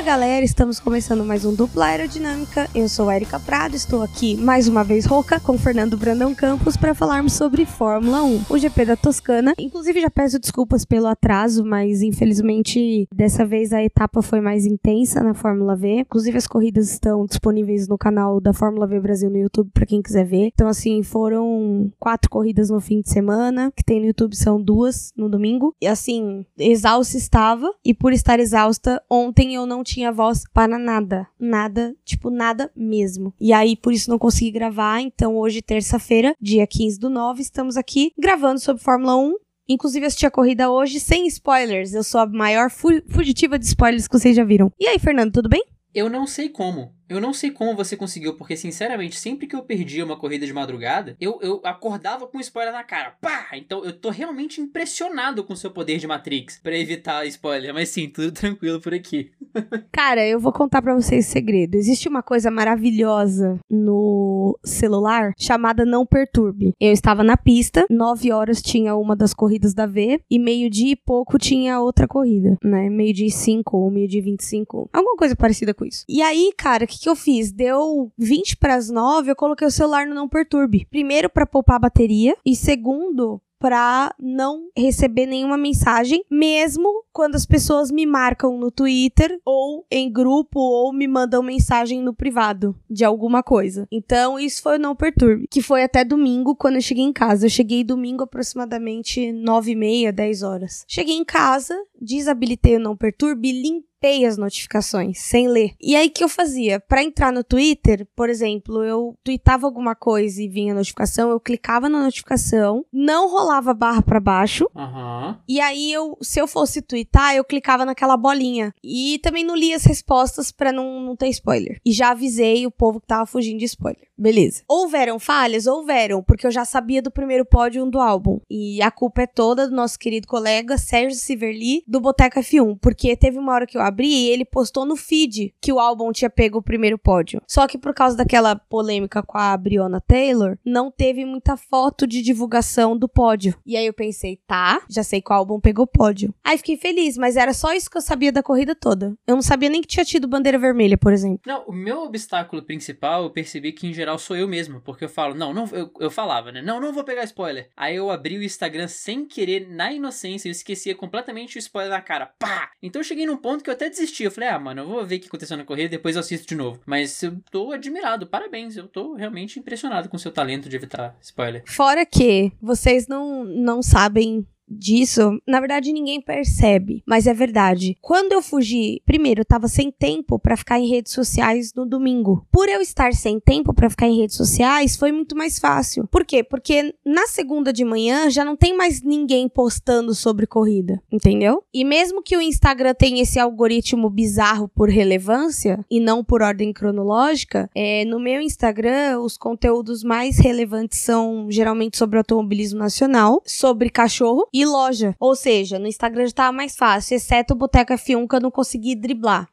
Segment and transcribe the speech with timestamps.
[0.00, 2.66] Fala galera, estamos começando mais um Dupla Aerodinâmica.
[2.74, 6.94] Eu sou Erika Prado, estou aqui mais uma vez rouca com Fernando Brandão Campos para
[6.94, 9.52] falarmos sobre Fórmula 1, o GP da Toscana.
[9.58, 15.22] Inclusive já peço desculpas pelo atraso, mas infelizmente dessa vez a etapa foi mais intensa
[15.22, 16.00] na Fórmula V.
[16.00, 20.00] Inclusive as corridas estão disponíveis no canal da Fórmula V Brasil no YouTube para quem
[20.00, 20.46] quiser ver.
[20.46, 25.12] Então assim, foram quatro corridas no fim de semana, que tem no YouTube são duas
[25.14, 25.74] no domingo.
[25.78, 31.26] E assim, exausta estava e por estar exausta, ontem eu não tinha voz para nada.
[31.38, 33.34] Nada, tipo, nada mesmo.
[33.40, 35.00] E aí, por isso não consegui gravar.
[35.00, 39.34] Então, hoje, terça-feira, dia 15 do 9, estamos aqui gravando sobre Fórmula 1.
[39.68, 41.94] Inclusive, assisti a corrida hoje sem spoilers.
[41.94, 44.72] Eu sou a maior fu fugitiva de spoilers que vocês já viram.
[44.78, 45.64] E aí, Fernando, tudo bem?
[45.94, 46.92] Eu não sei como.
[47.10, 50.52] Eu não sei como você conseguiu, porque, sinceramente, sempre que eu perdia uma corrida de
[50.52, 53.16] madrugada, eu, eu acordava com spoiler na cara.
[53.20, 53.48] Pá!
[53.54, 57.74] Então eu tô realmente impressionado com o seu poder de Matrix para evitar spoiler.
[57.74, 59.32] Mas sim, tudo tranquilo por aqui.
[59.90, 61.74] Cara, eu vou contar para vocês esse segredo.
[61.74, 66.74] Existe uma coisa maravilhosa no celular chamada Não Perturbe.
[66.80, 70.96] Eu estava na pista, 9 horas tinha uma das corridas da V, e meio-dia e
[70.96, 72.88] pouco tinha outra corrida, né?
[72.88, 74.88] Meio-dia e 5 ou meio-dia e 25.
[74.92, 76.04] Alguma coisa parecida com isso.
[76.08, 77.52] E aí, cara, que, que eu fiz?
[77.52, 80.86] Deu 20 para as 9, eu coloquei o celular no não perturbe.
[80.90, 87.90] Primeiro para poupar bateria e segundo para não receber nenhuma mensagem, mesmo quando as pessoas
[87.90, 93.42] me marcam no Twitter ou em grupo ou me mandam mensagem no privado de alguma
[93.42, 93.86] coisa.
[93.92, 97.44] Então, isso foi o Não Perturbe, que foi até domingo quando eu cheguei em casa.
[97.46, 100.84] Eu cheguei domingo aproximadamente 9 e meia, 10 horas.
[100.88, 105.74] Cheguei em casa, desabilitei o Não Perturbe, limpei limpei as notificações sem ler.
[105.80, 106.80] E aí que eu fazia?
[106.80, 111.38] Para entrar no Twitter, por exemplo, eu tweetava alguma coisa e vinha a notificação, eu
[111.38, 114.68] clicava na notificação, não rolava barra para baixo.
[114.74, 115.36] Uhum.
[115.46, 118.74] E aí eu, se eu fosse twittar, eu clicava naquela bolinha.
[118.82, 121.78] E também não lia as respostas para não, não ter spoiler.
[121.84, 124.08] E já avisei o povo que tava fugindo de spoiler.
[124.20, 124.62] Beleza.
[124.68, 125.66] Houveram falhas?
[125.66, 128.38] Houveram, porque eu já sabia do primeiro pódio do álbum.
[128.50, 133.16] E a culpa é toda do nosso querido colega Sérgio Siverly, do Boteca F1, porque
[133.16, 136.28] teve uma hora que eu abri e ele postou no feed que o álbum tinha
[136.28, 137.40] pego o primeiro pódio.
[137.48, 142.20] Só que por causa daquela polêmica com a Brionna Taylor, não teve muita foto de
[142.20, 143.54] divulgação do pódio.
[143.64, 146.34] E aí eu pensei, tá, já sei qual álbum pegou o pódio.
[146.44, 149.14] Aí fiquei feliz, mas era só isso que eu sabia da corrida toda.
[149.26, 151.40] Eu não sabia nem que tinha tido bandeira vermelha, por exemplo.
[151.46, 155.08] Não, o meu obstáculo principal, eu percebi que em geral sou eu mesmo, porque eu
[155.08, 156.62] falo, não, não, eu, eu falava, né?
[156.62, 157.68] Não, não vou pegar spoiler.
[157.76, 162.00] Aí eu abri o Instagram sem querer, na inocência, eu esquecia completamente o spoiler na
[162.00, 162.26] cara.
[162.38, 162.70] Pá!
[162.82, 164.24] Então eu cheguei num ponto que eu até desisti.
[164.24, 166.46] Eu falei, ah, mano, eu vou ver o que aconteceu na corrida, depois eu assisto
[166.46, 166.80] de novo.
[166.86, 168.76] Mas eu tô admirado, parabéns.
[168.76, 171.62] Eu tô realmente impressionado com o seu talento de evitar spoiler.
[171.66, 177.96] Fora que vocês não, não sabem disso, na verdade ninguém percebe, mas é verdade.
[178.00, 182.46] Quando eu fugi, primeiro, eu tava sem tempo para ficar em redes sociais no domingo.
[182.50, 186.06] Por eu estar sem tempo para ficar em redes sociais, foi muito mais fácil.
[186.06, 186.42] Por quê?
[186.42, 191.62] Porque na segunda de manhã já não tem mais ninguém postando sobre corrida, entendeu?
[191.74, 196.72] E mesmo que o Instagram tenha esse algoritmo bizarro por relevância e não por ordem
[196.72, 203.90] cronológica, é, no meu Instagram os conteúdos mais relevantes são geralmente sobre automobilismo nacional, sobre
[203.90, 205.14] cachorro e loja.
[205.18, 208.50] Ou seja, no Instagram já tava mais fácil, exceto o Boteca F1 que eu não
[208.50, 209.48] consegui driblar.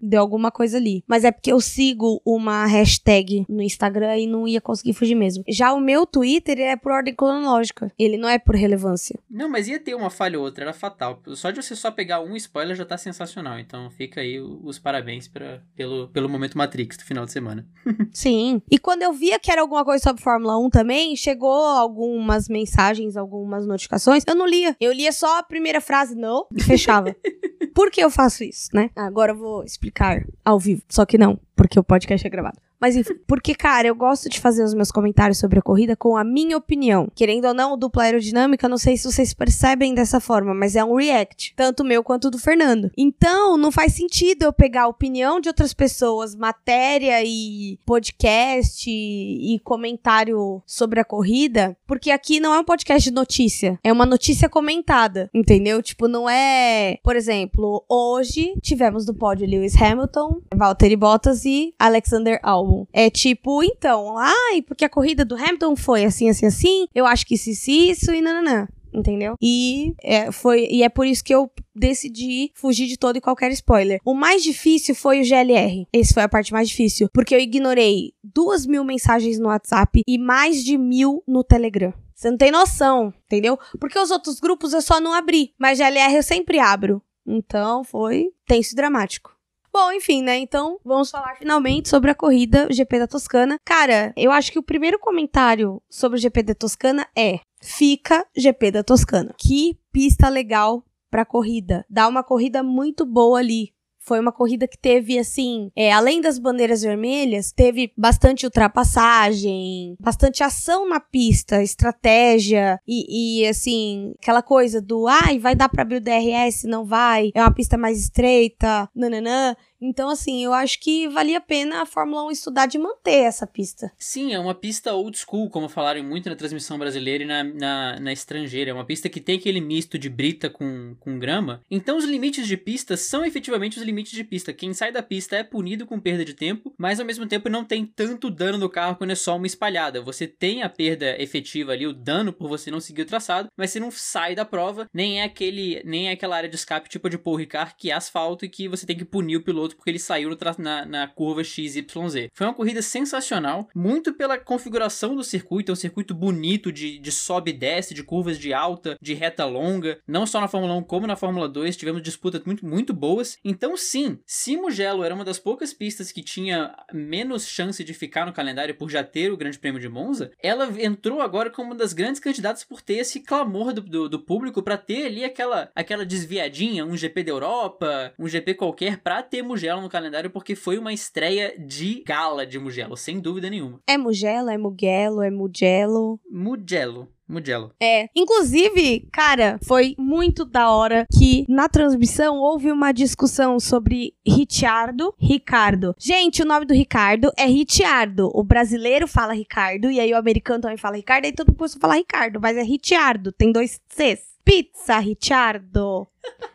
[0.00, 1.04] Deu alguma coisa ali.
[1.06, 5.44] Mas é porque eu sigo uma hashtag no Instagram e não ia conseguir fugir mesmo.
[5.48, 7.92] Já o meu Twitter é por ordem cronológica.
[7.98, 9.18] Ele não é por relevância.
[9.30, 11.20] Não, mas ia ter uma falha ou outra, era fatal.
[11.34, 13.58] Só de você só pegar um spoiler já tá sensacional.
[13.58, 17.66] Então fica aí os parabéns pra, pelo, pelo momento Matrix do final de semana.
[18.12, 18.62] Sim.
[18.70, 23.16] E quando eu via que era alguma coisa sobre Fórmula 1 também, chegou algumas mensagens,
[23.16, 24.24] algumas notificações.
[24.26, 24.76] Eu não lia.
[24.80, 27.14] Eu lia só a primeira frase, não, e fechava.
[27.74, 28.90] Por que eu faço isso, né?
[29.06, 30.82] Agora eu vou explicar ao vivo.
[30.88, 32.58] Só que não, porque o podcast é gravado.
[32.80, 36.16] Mas enfim, porque, cara, eu gosto de fazer os meus comentários sobre a corrida com
[36.16, 37.08] a minha opinião.
[37.14, 40.94] Querendo ou não, dupla aerodinâmica, não sei se vocês percebem dessa forma, mas é um
[40.94, 41.52] react.
[41.54, 42.90] Tanto meu quanto do Fernando.
[42.96, 49.60] Então, não faz sentido eu pegar a opinião de outras pessoas, matéria e podcast e,
[49.62, 53.78] comentário sobre a corrida, porque aqui não é um podcast de notícia.
[53.84, 55.82] É uma notícia comentada, entendeu?
[55.82, 56.98] Tipo, não é.
[57.02, 62.86] Por exemplo, hoje tivemos no pódio Lewis Hamilton, Valtteri Bottas e Alexander Albon álbum.
[62.92, 67.26] É tipo, então, ai, porque a corrida do Hamilton foi assim, assim, assim, eu acho
[67.26, 69.36] que isso, isso, e nananã entendeu?
[69.40, 73.52] E é, foi, e é por isso que eu decidi fugir de todo e qualquer
[73.52, 74.00] spoiler.
[74.04, 75.86] O mais difícil foi o GLR.
[75.92, 77.08] Esse foi a parte mais difícil.
[77.14, 81.94] Porque eu ignorei duas mil mensagens no WhatsApp e mais de mil no Telegram.
[82.16, 83.56] Você não tem noção, entendeu?
[83.78, 85.54] Porque os outros grupos eu só não abri.
[85.56, 87.00] Mas GLR eu sempre abro.
[87.24, 89.30] Então foi tenso e dramático.
[89.72, 90.36] Bom, enfim, né?
[90.38, 93.56] Então, vamos falar finalmente sobre a corrida GP da Toscana.
[93.64, 98.72] Cara, eu acho que o primeiro comentário sobre o GP da Toscana é: fica GP
[98.72, 99.34] da Toscana.
[99.38, 101.84] Que pista legal pra corrida.
[101.88, 103.72] Dá uma corrida muito boa ali.
[104.00, 110.42] Foi uma corrida que teve, assim, é, além das bandeiras vermelhas, teve bastante ultrapassagem, bastante
[110.42, 115.96] ação na pista, estratégia e, e assim, aquela coisa do, ai, vai dar pra abrir
[115.96, 119.54] o DRS, não vai, é uma pista mais estreita, nananã.
[119.80, 123.46] Então, assim, eu acho que valia a pena a Fórmula 1 estudar de manter essa
[123.46, 123.90] pista.
[123.98, 128.00] Sim, é uma pista old school, como falaram muito na transmissão brasileira e na, na,
[128.00, 128.70] na, estrangeira.
[128.70, 131.62] É uma pista que tem aquele misto de brita com, com grama.
[131.70, 134.52] Então, os limites de pista são efetivamente os limites de pista.
[134.52, 137.64] Quem sai da pista é punido com perda de tempo, mas ao mesmo tempo não
[137.64, 140.02] tem tanto dano no carro quando é só uma espalhada.
[140.02, 143.70] Você tem a perda efetiva ali, o dano por você não seguir o traçado, mas
[143.70, 147.08] você não sai da prova, nem é aquele, nem é aquela área de escape tipo
[147.08, 149.90] de Paul Ricard, que é asfalto e que você tem que punir o piloto porque
[149.90, 152.28] ele saiu na, na curva XYZ.
[152.32, 157.12] Foi uma corrida sensacional, muito pela configuração do circuito, é um circuito bonito de, de
[157.12, 160.82] sobe e desce, de curvas de alta, de reta longa, não só na Fórmula 1
[160.82, 163.38] como na Fórmula 2, tivemos disputas muito, muito boas.
[163.44, 168.26] Então, sim, se Mugello era uma das poucas pistas que tinha menos chance de ficar
[168.26, 171.76] no calendário por já ter o Grande Prêmio de Monza, ela entrou agora como uma
[171.76, 175.70] das grandes candidatas por ter esse clamor do, do, do público para ter ali aquela,
[175.74, 180.54] aquela desviadinha, um GP da Europa, um GP qualquer, para ter Mugello no calendário porque
[180.54, 183.80] foi uma estreia de gala de Mugello, sem dúvida nenhuma.
[183.86, 186.20] É Mugello, é Mugello, é Mugello.
[186.30, 187.08] Mugello.
[187.30, 187.72] Mugello.
[187.80, 188.08] É.
[188.14, 195.94] Inclusive, cara, foi muito da hora que na transmissão houve uma discussão sobre Ricciardo, Ricardo.
[195.96, 198.30] Gente, o nome do Ricardo é Ricciardo.
[198.34, 201.78] O brasileiro fala Ricardo e aí o americano também fala Ricardo, aí todo mundo começou
[201.78, 204.28] a falar Ricardo, mas é Ricciardo, tem dois Cs.
[204.44, 206.08] Pizza, Ricciardo.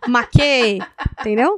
[0.08, 0.80] Maquê,
[1.22, 1.56] entendeu?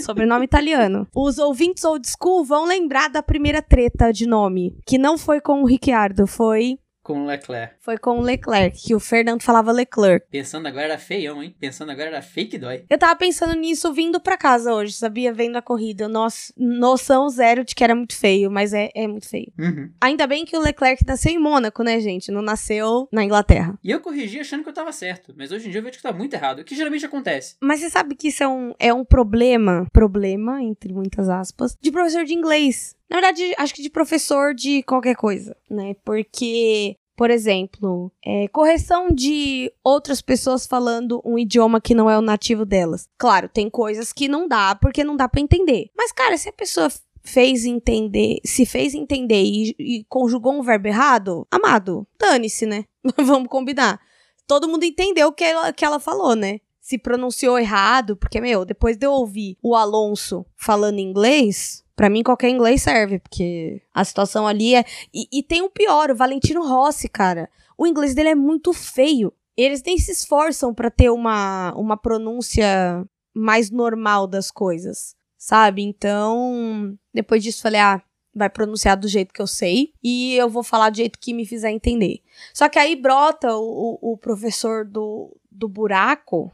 [0.00, 1.06] Sobrenome italiano.
[1.14, 5.62] Os ouvintes old school vão lembrar da primeira treta de nome, que não foi com
[5.62, 7.74] o Ricciardo, foi com Leclerc.
[7.80, 10.26] Foi com o Leclerc, que o Fernando falava Leclerc.
[10.30, 11.54] Pensando agora era feião, hein?
[11.60, 12.84] Pensando agora era fake dói.
[12.88, 15.32] Eu tava pensando nisso vindo pra casa hoje, sabia?
[15.32, 16.08] Vendo a corrida.
[16.08, 19.52] Nossa, noção zero de que era muito feio, mas é, é muito feio.
[19.58, 19.90] Uhum.
[20.00, 22.32] Ainda bem que o Leclerc nasceu em Mônaco, né, gente?
[22.32, 23.78] Não nasceu na Inglaterra.
[23.84, 26.02] E eu corrigi achando que eu tava certo, mas hoje em dia eu vejo que
[26.02, 27.56] tá muito errado, o que geralmente acontece.
[27.60, 31.92] Mas você sabe que isso é um, é um problema, problema, entre muitas aspas, de
[31.92, 32.96] professor de inglês.
[33.14, 35.94] Na verdade, acho que de professor de qualquer coisa, né?
[36.04, 42.20] Porque por exemplo, é, correção de outras pessoas falando um idioma que não é o
[42.20, 43.08] nativo delas.
[43.16, 45.90] Claro, tem coisas que não dá porque não dá para entender.
[45.96, 46.88] Mas, cara, se a pessoa
[47.22, 52.84] fez entender, se fez entender e, e conjugou um verbo errado, amado, dane-se, né?
[53.16, 54.00] Vamos combinar.
[54.44, 56.58] Todo mundo entendeu o que ela, que ela falou, né?
[56.80, 62.22] Se pronunciou errado, porque, meu, depois de eu ouvir o Alonso falando inglês, Pra mim,
[62.22, 64.84] qualquer inglês serve, porque a situação ali é.
[65.12, 67.48] E, e tem o pior, o Valentino Rossi, cara.
[67.78, 69.32] O inglês dele é muito feio.
[69.56, 75.82] Eles nem se esforçam para ter uma, uma pronúncia mais normal das coisas, sabe?
[75.82, 78.02] Então, depois disso, falei, ah,
[78.34, 81.46] vai pronunciar do jeito que eu sei e eu vou falar do jeito que me
[81.46, 82.20] fizer entender.
[82.52, 86.50] Só que aí brota o, o, o professor do, do buraco,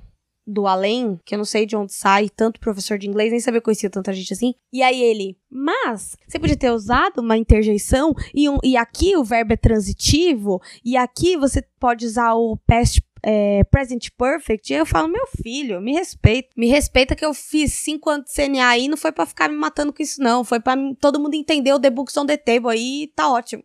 [0.50, 3.60] do além, que eu não sei de onde sai tanto professor de inglês, nem sabia
[3.60, 4.54] que conhecia tanta gente assim.
[4.72, 9.24] E aí ele, mas você podia ter usado uma interjeição e, um, e aqui o
[9.24, 14.86] verbo é transitivo e aqui você pode usar o past é, present perfect, e eu
[14.86, 16.48] falo, meu filho, me respeita.
[16.56, 19.56] Me respeita que eu fiz cinco anos de CNA aí, não foi para ficar me
[19.56, 20.44] matando com isso, não.
[20.44, 23.64] Foi para todo mundo entender o The Books on the Table aí, tá ótimo.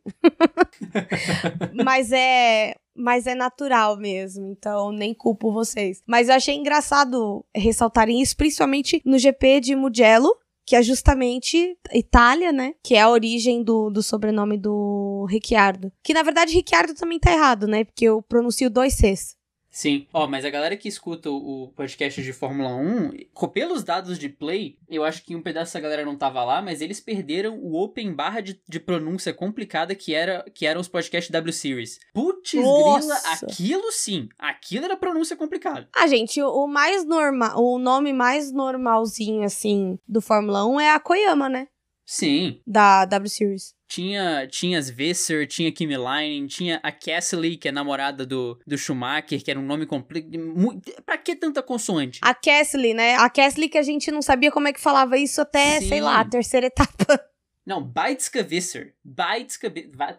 [1.84, 6.02] Mas é mas é natural mesmo, então nem culpo vocês.
[6.08, 10.36] Mas eu achei engraçado ressaltarem isso, principalmente no GP de Mugello,
[10.66, 12.74] que é justamente Itália, né?
[12.84, 15.92] Que é a origem do, do sobrenome do Ricciardo.
[16.04, 17.84] Que na verdade Ricciardo também tá errado, né?
[17.84, 19.36] Porque eu pronuncio dois Cs.
[19.76, 20.08] Sim.
[20.14, 23.12] Ó, oh, mas a galera que escuta o podcast de Fórmula 1,
[23.54, 26.80] pelos dados de play, eu acho que um pedaço dessa galera não tava lá, mas
[26.80, 31.30] eles perderam o open barra de, de pronúncia complicada que, era, que eram os podcasts
[31.30, 32.00] W Series.
[32.14, 34.30] Putz, grila, aquilo sim.
[34.40, 35.90] Aquilo era pronúncia complicada.
[35.94, 41.02] Ah, gente, o mais normal, o nome mais normalzinho, assim, do Fórmula 1 é a
[41.02, 41.68] Koyama, né?
[42.06, 42.62] Sim.
[42.66, 43.75] Da W Series.
[43.88, 48.78] Tinha, tinha as Visser, tinha Kimi Line, tinha a Cassie, que é namorada do, do
[48.78, 50.28] Schumacher, que era um nome completo.
[51.06, 52.20] Pra que tanta consoante?
[52.24, 53.16] A Cassie, né?
[53.16, 55.90] A Cassie que a gente não sabia como é que falava isso até, Sim.
[55.90, 57.20] sei lá, a terceira etapa.
[57.66, 58.94] Não, Baitska Visser.
[59.04, 59.74] Baitska...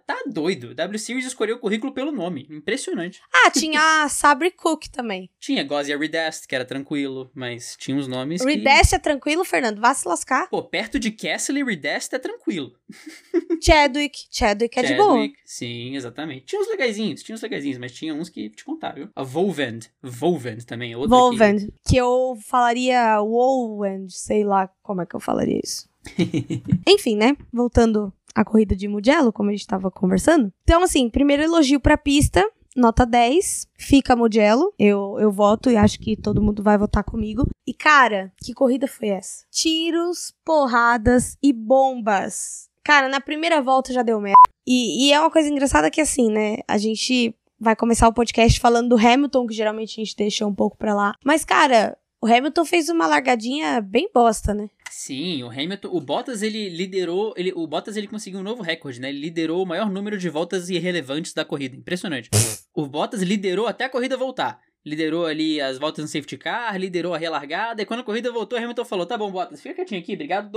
[0.04, 0.74] Tá doido.
[0.74, 2.46] W Series escolheu o currículo pelo nome.
[2.50, 3.20] Impressionante.
[3.32, 5.30] Ah, tinha a Sabre Cook também.
[5.38, 8.96] Tinha Gozia Redest, que era tranquilo, mas tinha uns nomes Redest que...
[8.96, 9.80] é tranquilo, Fernando?
[9.80, 10.48] Vá se lascar.
[10.48, 12.72] Pô, perto de Castle Redest é tranquilo.
[13.62, 14.26] Chadwick.
[14.30, 15.28] Chadwick é Chadwick, de boa.
[15.44, 16.46] Sim, exatamente.
[16.46, 19.08] Tinha uns legaisinhos, tinha uns legaisinhos, mas tinha uns que te contar, viu?
[19.14, 19.88] A Volvend.
[20.02, 21.66] Volvend também é outra Volvend.
[21.66, 21.90] Que...
[21.90, 25.88] que eu falaria Wolvend, sei lá como é que eu falaria isso.
[26.86, 27.36] Enfim, né?
[27.52, 30.52] Voltando à corrida de Mugello, como a gente estava conversando.
[30.62, 32.46] Então, assim, primeiro elogio pra pista,
[32.76, 34.72] nota 10, fica Mugello.
[34.78, 37.46] Eu, eu voto e acho que todo mundo vai votar comigo.
[37.66, 39.44] E, cara, que corrida foi essa?
[39.50, 42.68] Tiros, porradas e bombas.
[42.84, 44.36] Cara, na primeira volta já deu merda.
[44.66, 46.58] E, e é uma coisa engraçada que, assim, né?
[46.68, 50.54] A gente vai começar o podcast falando do Hamilton, que geralmente a gente deixa um
[50.54, 51.14] pouco pra lá.
[51.24, 51.96] Mas, cara,
[52.26, 54.68] o Hamilton fez uma largadinha bem bosta, né?
[54.90, 59.00] Sim, o Hamilton, o Bottas ele liderou, ele, o Bottas ele conseguiu um novo recorde,
[59.00, 59.10] né?
[59.10, 62.28] Ele liderou o maior número de voltas irrelevantes da corrida, impressionante.
[62.74, 64.60] o Bottas liderou até a corrida voltar.
[64.84, 68.58] Liderou ali as voltas no safety car, liderou a relargada, e quando a corrida voltou,
[68.58, 70.50] o Hamilton falou: "Tá bom, Bottas, fica quietinho aqui, obrigado,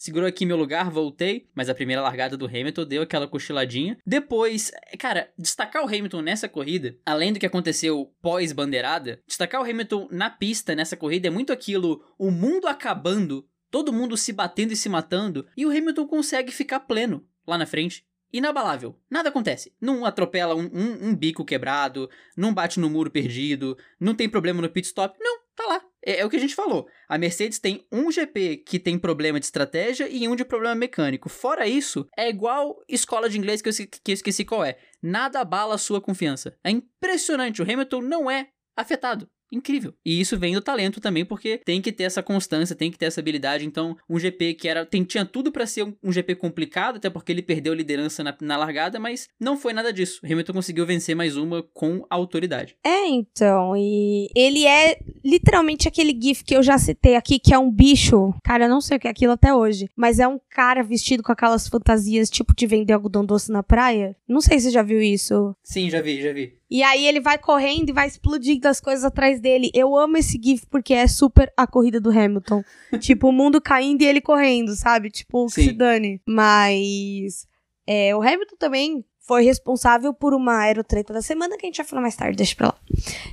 [0.00, 3.98] segurou aqui meu lugar, voltei, mas a primeira largada do Hamilton deu aquela cochiladinha.
[4.06, 10.08] Depois, cara, destacar o Hamilton nessa corrida, além do que aconteceu pós-bandeirada, destacar o Hamilton
[10.10, 14.76] na pista nessa corrida é muito aquilo, o mundo acabando, todo mundo se batendo e
[14.76, 18.02] se matando, e o Hamilton consegue ficar pleno lá na frente
[18.32, 18.98] inabalável.
[19.10, 19.74] Nada acontece.
[19.80, 24.62] Não atropela um, um, um, bico quebrado, não bate no muro perdido, não tem problema
[24.62, 25.18] no pit stop.
[25.20, 25.89] Não, tá lá.
[26.04, 26.88] É, é, o que a gente falou.
[27.08, 31.28] A Mercedes tem um GP que tem problema de estratégia e um de problema mecânico.
[31.28, 34.78] Fora isso, é igual escola de inglês que eu, que eu esqueci qual é.
[35.02, 36.56] Nada abala a sua confiança.
[36.64, 37.62] É impressionante.
[37.62, 39.94] O Hamilton não é afetado incrível.
[40.04, 43.06] E isso vem do talento também, porque tem que ter essa constância, tem que ter
[43.06, 43.66] essa habilidade.
[43.66, 47.10] Então, um GP que era tem, tinha tudo para ser um, um, GP complicado, até
[47.10, 50.20] porque ele perdeu liderança na, na, largada, mas não foi nada disso.
[50.24, 52.76] Hamilton conseguiu vencer mais uma com autoridade.
[52.84, 57.58] É, então, e ele é literalmente aquele gif que eu já citei aqui, que é
[57.58, 58.34] um bicho.
[58.44, 61.22] Cara, eu não sei o que é aquilo até hoje, mas é um cara vestido
[61.22, 64.16] com aquelas fantasias tipo de vender algodão doce na praia.
[64.28, 65.54] Não sei se você já viu isso.
[65.62, 66.59] Sim, já vi, já vi.
[66.70, 69.70] E aí ele vai correndo e vai explodindo as coisas atrás dele.
[69.74, 72.62] Eu amo esse GIF porque é super a corrida do Hamilton.
[73.00, 75.10] tipo, o mundo caindo e ele correndo, sabe?
[75.10, 76.20] Tipo, que se dane.
[76.26, 77.46] Mas.
[77.86, 81.86] É, o Hamilton também foi responsável por uma aerotreta da semana que a gente vai
[81.86, 82.78] falar mais tarde, deixa pra lá.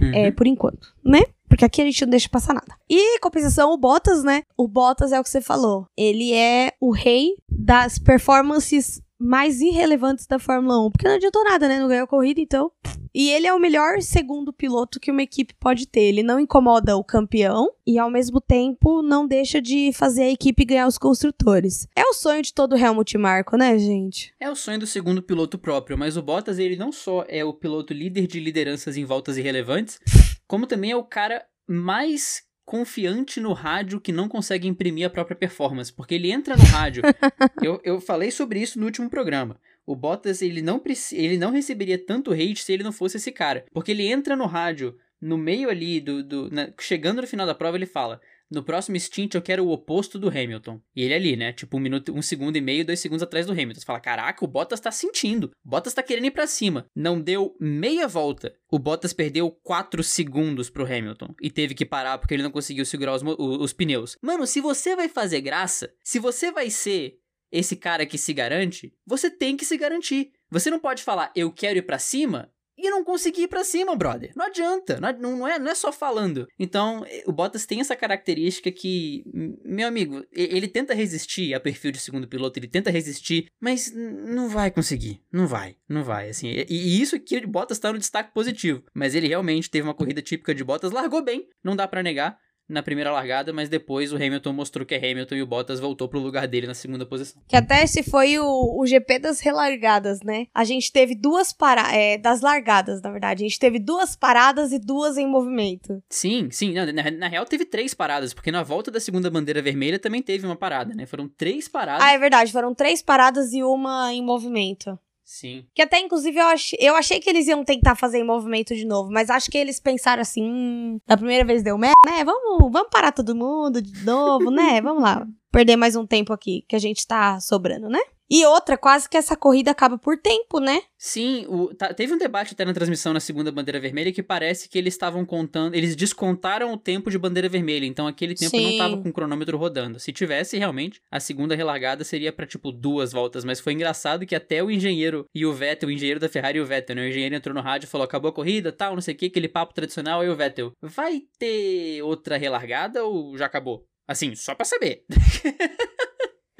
[0.01, 0.13] Uhum.
[0.13, 1.23] É, por enquanto, né?
[1.47, 2.75] Porque aqui a gente não deixa passar nada.
[2.89, 4.43] E, compensação, o Bottas, né?
[4.55, 5.87] O Bottas é o que você falou.
[5.97, 10.91] Ele é o rei das performances mais irrelevantes da Fórmula 1.
[10.91, 11.79] Porque não adiantou nada, né?
[11.79, 12.71] Não ganhou a corrida, então.
[13.13, 16.01] E ele é o melhor segundo piloto que uma equipe pode ter.
[16.01, 20.63] Ele não incomoda o campeão e, ao mesmo tempo, não deixa de fazer a equipe
[20.63, 21.87] ganhar os construtores.
[21.95, 24.33] É o sonho de todo Helmut Marko, né, gente?
[24.39, 27.53] É o sonho do segundo piloto próprio, mas o Bottas, ele não só é o
[27.53, 29.99] piloto líder de lideranças em voltas irrelevantes,
[30.47, 35.37] como também é o cara mais confiante no rádio que não consegue imprimir a própria
[35.37, 37.01] performance, porque ele entra no rádio.
[37.63, 39.57] eu, eu falei sobre isso no último programa.
[39.85, 40.83] O Bottas ele não,
[41.13, 44.45] ele não receberia tanto hate se ele não fosse esse cara, porque ele entra no
[44.45, 48.19] rádio no meio ali do, do na, chegando no final da prova ele fala
[48.49, 50.81] no próximo stint eu quero o oposto do Hamilton.
[50.95, 51.53] E ele ali, né?
[51.53, 53.79] Tipo, um minuto, um segundo e meio, dois segundos atrás do Hamilton.
[53.79, 55.51] Você fala, caraca, o Bottas tá sentindo.
[55.65, 56.85] O Bottas tá querendo ir pra cima.
[56.95, 58.55] Não deu meia volta.
[58.71, 61.33] O Bottas perdeu quatro segundos pro Hamilton.
[61.41, 64.17] E teve que parar porque ele não conseguiu segurar os, os pneus.
[64.21, 67.19] Mano, se você vai fazer graça, se você vai ser
[67.51, 70.31] esse cara que se garante, você tem que se garantir.
[70.49, 73.95] Você não pode falar, eu quero ir para cima, e não conseguir ir pra cima,
[73.95, 74.31] brother.
[74.35, 74.99] Não adianta.
[74.99, 76.47] Não, não, é, não é só falando.
[76.59, 79.23] Então, o Bottas tem essa característica que,
[79.65, 84.47] meu amigo, ele tenta resistir a perfil de segundo piloto, ele tenta resistir, mas não
[84.49, 85.21] vai conseguir.
[85.31, 85.75] Não vai.
[85.89, 86.49] Não vai, assim.
[86.49, 88.83] E, e isso que o Bottas tá no destaque positivo.
[88.93, 92.37] Mas ele realmente teve uma corrida típica de Bottas, largou bem, não dá para negar
[92.67, 96.07] na primeira largada, mas depois o Hamilton mostrou que é Hamilton e o Bottas voltou
[96.07, 97.41] pro lugar dele na segunda posição.
[97.47, 100.47] Que até esse foi o, o GP das relargadas, né?
[100.53, 103.43] A gente teve duas paradas, é, das largadas, na verdade.
[103.43, 106.03] A gente teve duas paradas e duas em movimento.
[106.09, 106.73] Sim, sim.
[106.73, 110.21] Na, na, na, real teve três paradas, porque na volta da segunda bandeira vermelha também
[110.21, 111.05] teve uma parada, né?
[111.05, 112.03] Foram três paradas.
[112.03, 112.51] Ah, é verdade.
[112.51, 114.99] Foram três paradas e uma em movimento.
[115.27, 115.65] Sim.
[115.75, 116.71] Que até, inclusive, eu, ach...
[116.79, 119.77] eu achei que eles iam tentar fazer em movimento de novo, mas acho que eles
[119.77, 122.23] pensaram assim, hum, da primeira vez deu merda, né?
[122.23, 124.79] Vamos, vamos parar todo mundo de novo, né?
[124.79, 125.27] Vamos lá.
[125.51, 127.99] Perder mais um tempo aqui, que a gente tá sobrando, né?
[128.29, 130.81] E outra, quase que essa corrida acaba por tempo, né?
[130.97, 134.67] Sim, o, tá, teve um debate até na transmissão na segunda bandeira vermelha que parece
[134.67, 138.63] que eles estavam contando, eles descontaram o tempo de bandeira vermelha, então aquele tempo Sim.
[138.63, 139.99] não estava com o cronômetro rodando.
[139.99, 144.35] Se tivesse realmente, a segunda relargada seria para tipo duas voltas, mas foi engraçado que
[144.35, 147.03] até o engenheiro e o Vettel, o engenheiro da Ferrari e o Vettel, né?
[147.03, 149.27] O engenheiro entrou no rádio e falou: "Acabou a corrida, tal, não sei o que,
[149.27, 150.21] aquele papo tradicional".
[150.21, 155.03] Aí o Vettel: "Vai ter outra relargada ou já acabou?" Assim, só pra saber.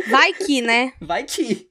[0.10, 0.94] Vai que, né?
[1.02, 1.70] Vai que.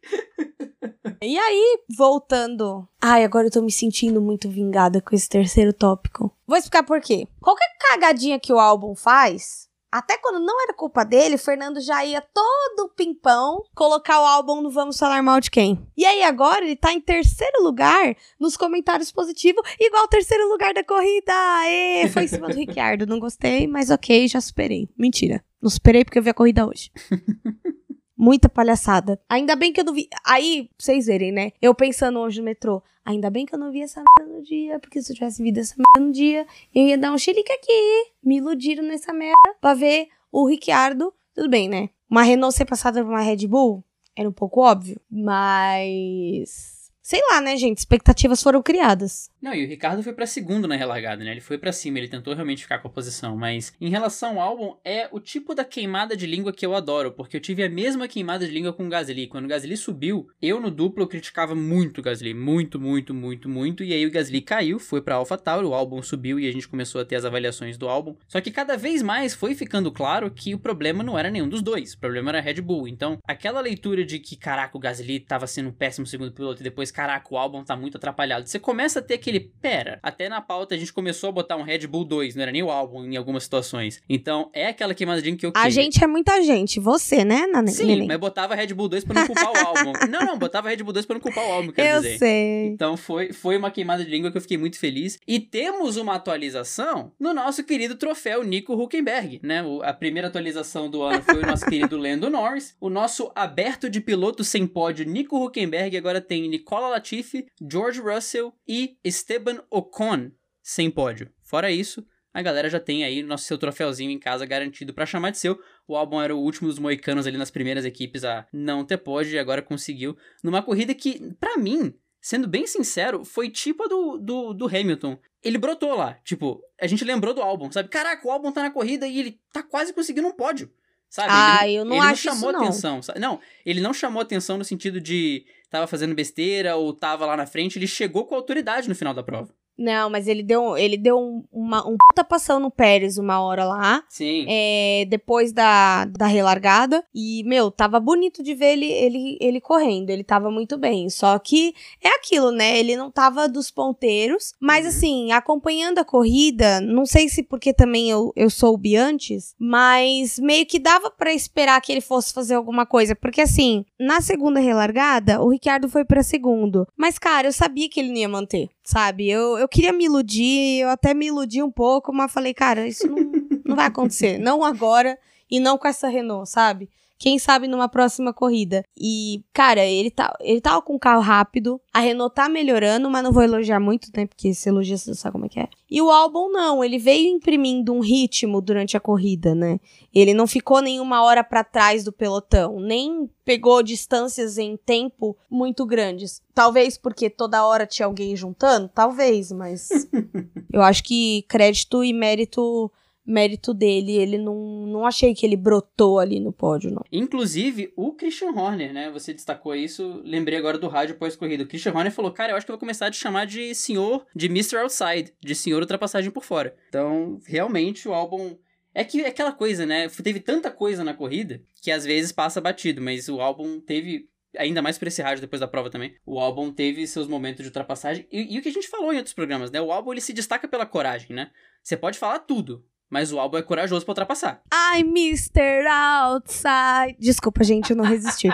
[1.23, 2.87] E aí, voltando.
[3.01, 6.31] Ai, agora eu tô me sentindo muito vingada com esse terceiro tópico.
[6.47, 7.27] Vou explicar por quê.
[7.41, 12.05] Qualquer cagadinha que o álbum faz, até quando não era culpa dele, o Fernando já
[12.05, 15.87] ia todo pimpão colocar o álbum no Vamos Falar Mal de Quem.
[15.97, 20.75] E aí agora ele tá em terceiro lugar nos comentários positivos, igual o terceiro lugar
[20.75, 21.33] da corrida.
[21.67, 23.07] Ê, foi em cima do Ricciardo.
[23.07, 24.89] Não gostei, mas ok, já superei.
[24.99, 25.43] Mentira.
[25.63, 26.91] Não superei porque eu vi a corrida hoje.
[28.17, 29.21] Muita palhaçada.
[29.29, 30.09] Ainda bem que eu não vi.
[30.25, 31.53] Aí, vocês verem, né?
[31.61, 32.83] Eu pensando hoje no metrô.
[33.05, 34.79] Ainda bem que eu não vi essa merda no dia.
[34.81, 38.13] Porque se eu tivesse visto essa merda no dia, eu ia dar um xilique aqui.
[38.23, 41.13] Me iludiram nessa merda pra ver o Ricciardo.
[41.35, 41.91] Tudo bem, né?
[42.09, 43.85] Uma Renault ser passada por uma Red Bull
[44.17, 44.99] era um pouco óbvio.
[45.11, 46.76] Mas.
[47.09, 47.79] Sei lá, né, gente?
[47.79, 49.31] Expectativas foram criadas.
[49.41, 51.31] Não, e o Ricardo foi pra segundo na relargada, né?
[51.31, 53.37] Ele foi pra cima, ele tentou realmente ficar com a posição.
[53.37, 57.13] Mas em relação ao álbum, é o tipo da queimada de língua que eu adoro,
[57.13, 59.29] porque eu tive a mesma queimada de língua com o Gasly.
[59.29, 62.35] Quando o Gasly subiu, eu no duplo criticava muito o Gasly.
[62.35, 63.85] Muito, muito, muito, muito.
[63.85, 67.01] E aí o Gasly caiu, foi pra AlphaTauri, o álbum subiu e a gente começou
[67.01, 68.17] a ter as avaliações do álbum.
[68.27, 71.63] Só que cada vez mais foi ficando claro que o problema não era nenhum dos
[71.63, 71.93] dois.
[71.93, 72.89] O problema era a Red Bull.
[72.89, 76.65] Então, aquela leitura de que, caraca, o Gasly tava sendo um péssimo segundo piloto e
[76.65, 78.47] depois, caraca, o álbum tá muito atrapalhado.
[78.49, 81.63] Você começa a ter aquele, pera, até na pauta a gente começou a botar um
[81.63, 84.01] Red Bull 2, não era nem o álbum em algumas situações.
[84.09, 85.71] Então, é aquela queimadinha que eu A tive.
[85.73, 86.81] gente é muita gente.
[86.81, 87.71] Você, né, Nane?
[87.71, 88.09] Sim, Neném?
[88.09, 89.93] mas botava Red Bull 2 pra não culpar o álbum.
[90.09, 92.19] Não, não, botava Red Bull 2 pra não culpar o álbum, quero Eu dizer.
[92.19, 92.67] sei.
[92.69, 95.19] Então foi, foi uma queimada de língua que eu fiquei muito feliz.
[95.27, 99.63] E temos uma atualização no nosso querido troféu Nico Huckenberg, né?
[99.63, 102.75] O- a primeira atualização do ano foi o nosso querido Lando Norris.
[102.81, 108.53] O nosso aberto de piloto sem pódio, Nico Huckenberg, agora tem Nicola Latifi, George Russell
[108.67, 110.31] e Esteban Ocon
[110.63, 111.31] sem pódio.
[111.43, 112.05] Fora isso,
[112.37, 115.59] a galera já tem aí nosso seu troféuzinho em casa garantido pra chamar de seu.
[115.89, 119.35] O álbum era o último dos moicanos ali nas primeiras equipes a não ter pódio
[119.35, 124.19] e agora conseguiu numa corrida que, pra mim, sendo bem sincero, foi tipo a do,
[124.19, 125.19] do, do Hamilton.
[125.43, 126.19] Ele brotou lá.
[126.25, 127.89] Tipo, a gente lembrou do álbum, sabe?
[127.89, 130.71] Caraca, o álbum tá na corrida e ele tá quase conseguindo um pódio.
[131.09, 131.29] Sabe?
[131.31, 132.67] Ah, ele, eu não ele acho não chamou isso, não.
[132.67, 133.03] atenção.
[133.03, 133.19] sabe?
[133.19, 137.47] Não, ele não chamou atenção no sentido de tava fazendo besteira ou tava lá na
[137.47, 137.79] frente.
[137.79, 139.55] Ele chegou com autoridade no final da prova.
[139.79, 143.65] Não, mas ele deu, ele deu um, uma, um puta passão no Pérez uma hora
[143.65, 144.03] lá.
[144.09, 144.47] Sim.
[144.49, 147.05] é, depois da, da relargada.
[147.15, 150.11] E, meu, tava bonito de ver ele, ele, ele correndo.
[150.11, 151.11] Ele tava muito bem.
[151.11, 152.79] Só que é aquilo, né?
[152.79, 154.55] Ele não tava dos ponteiros.
[154.61, 154.89] Mas, Uhum.
[154.91, 160.65] assim, acompanhando a corrida, não sei se porque também eu, eu soube antes, mas meio
[160.67, 163.15] que dava pra esperar que ele fosse fazer alguma coisa.
[163.15, 166.87] Porque, assim, na segunda relargada, o Ricardo foi pra segundo.
[166.97, 169.29] Mas, cara, eu sabia que ele não ia manter, sabe?
[169.29, 173.09] Eu, eu queria me iludir, eu até me iludi um pouco, mas falei, cara, isso
[173.09, 173.33] não,
[173.65, 174.39] não vai acontecer.
[174.47, 175.19] Não agora
[175.51, 176.89] e não com essa Renault, sabe?
[177.19, 178.85] Quem sabe numa próxima corrida.
[178.97, 181.81] E, cara, ele, tá, ele tava com um carro rápido.
[181.93, 184.27] A Renault tá melhorando, mas não vou elogiar muito, né?
[184.27, 185.69] Porque se elogia, você sabe como é que é.
[185.91, 189.79] E o álbum não, ele veio imprimindo um ritmo durante a corrida, né?
[190.13, 195.87] Ele não ficou nenhuma hora pra trás do pelotão, nem pegou distâncias em tempo muito
[195.87, 196.43] grandes.
[196.53, 199.89] Talvez porque toda hora tinha alguém juntando, talvez, mas
[200.73, 202.91] eu acho que crédito e mérito
[203.27, 207.03] mérito dele, ele não, não achei que ele brotou ali no pódio, não.
[207.11, 209.11] Inclusive, o Christian Horner, né?
[209.11, 211.65] Você destacou isso, lembrei agora do rádio pós-corrida.
[211.65, 213.75] O Christian Horner falou, cara, eu acho que eu vou começar a te chamar de
[213.75, 214.77] senhor, de Mr.
[214.77, 216.77] Outside, de senhor ultrapassagem por fora.
[216.89, 218.57] Então, realmente, o álbum...
[218.95, 220.09] É que é aquela coisa, né?
[220.09, 224.81] Teve tanta coisa na corrida que às vezes passa batido, mas o álbum teve ainda
[224.81, 226.15] mais por esse rádio depois da prova também.
[226.25, 228.27] O álbum teve seus momentos de ultrapassagem.
[228.33, 229.81] E, e o que a gente falou em outros programas, né?
[229.81, 231.51] O álbum ele se destaca pela coragem, né?
[231.83, 234.61] Você pode falar tudo, mas o álbum é corajoso pra ultrapassar.
[234.73, 235.87] Ai, Mr.
[235.89, 237.17] Outside.
[237.19, 238.49] Desculpa, gente, eu não resisti.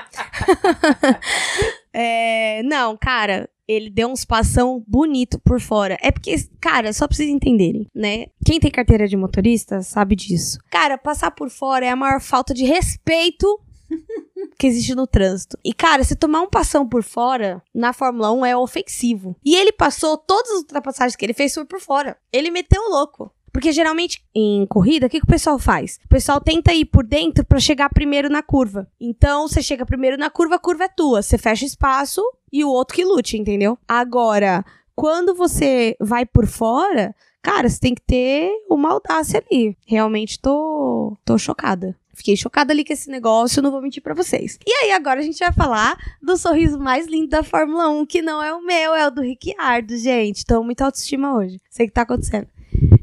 [1.93, 5.97] é, não, cara, ele deu uns passão bonito por fora.
[6.03, 8.27] É porque, cara, só pra vocês entenderem, né?
[8.45, 10.59] Quem tem carteira de motorista sabe disso.
[10.71, 13.61] Cara, passar por fora é a maior falta de respeito
[14.59, 15.59] que existe no trânsito.
[15.65, 19.37] E, cara, se tomar um passão por fora, na Fórmula 1 é ofensivo.
[19.45, 22.17] E ele passou, todas as ultrapassagens que ele fez foi por fora.
[22.33, 23.33] Ele meteu o louco.
[23.53, 25.99] Porque geralmente em corrida, o que, que o pessoal faz?
[26.05, 28.89] O pessoal tenta ir por dentro para chegar primeiro na curva.
[28.99, 31.23] Então, você chega primeiro na curva, a curva é tua.
[31.23, 33.79] Você fecha espaço e o outro que lute, entendeu?
[33.87, 39.77] Agora, quando você vai por fora, cara, você tem que ter uma audácia ali.
[39.87, 41.95] Realmente tô, tô chocada.
[42.15, 44.59] Fiquei chocada ali com esse negócio, não vou mentir para vocês.
[44.67, 48.23] E aí, agora a gente vai falar do sorriso mais lindo da Fórmula 1, que
[48.23, 50.45] não é o meu, é o do Ricciardo, gente.
[50.45, 51.59] Tô muito autoestima hoje.
[51.71, 52.47] Sei o que tá acontecendo.